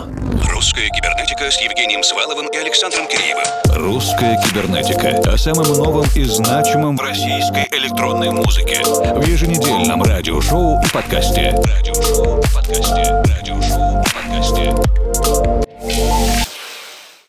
Русская 0.53 0.88
кибернетика 0.90 1.51
с 1.51 1.61
Евгением 1.61 2.03
Сваловым 2.03 2.48
и 2.48 2.57
Александром 2.57 3.07
Киреевым. 3.07 3.39
Русская 3.66 4.36
кибернетика. 4.43 5.20
О 5.30 5.36
самом 5.36 5.66
новом 5.72 6.07
и 6.14 6.24
значимом 6.24 6.97
в 6.97 7.01
российской 7.01 7.66
электронной 7.72 8.30
музыке. 8.30 8.82
В 8.82 9.26
еженедельном 9.26 10.03
радиошоу 10.03 10.80
и 10.82 10.88
подкасте. 10.93 11.55
Радиошоу 11.76 12.38
и 12.38 12.43
подкасте. 12.55 13.22
Радиошоу 13.24 14.01
и 14.01 14.05
подкасте. 14.14 14.74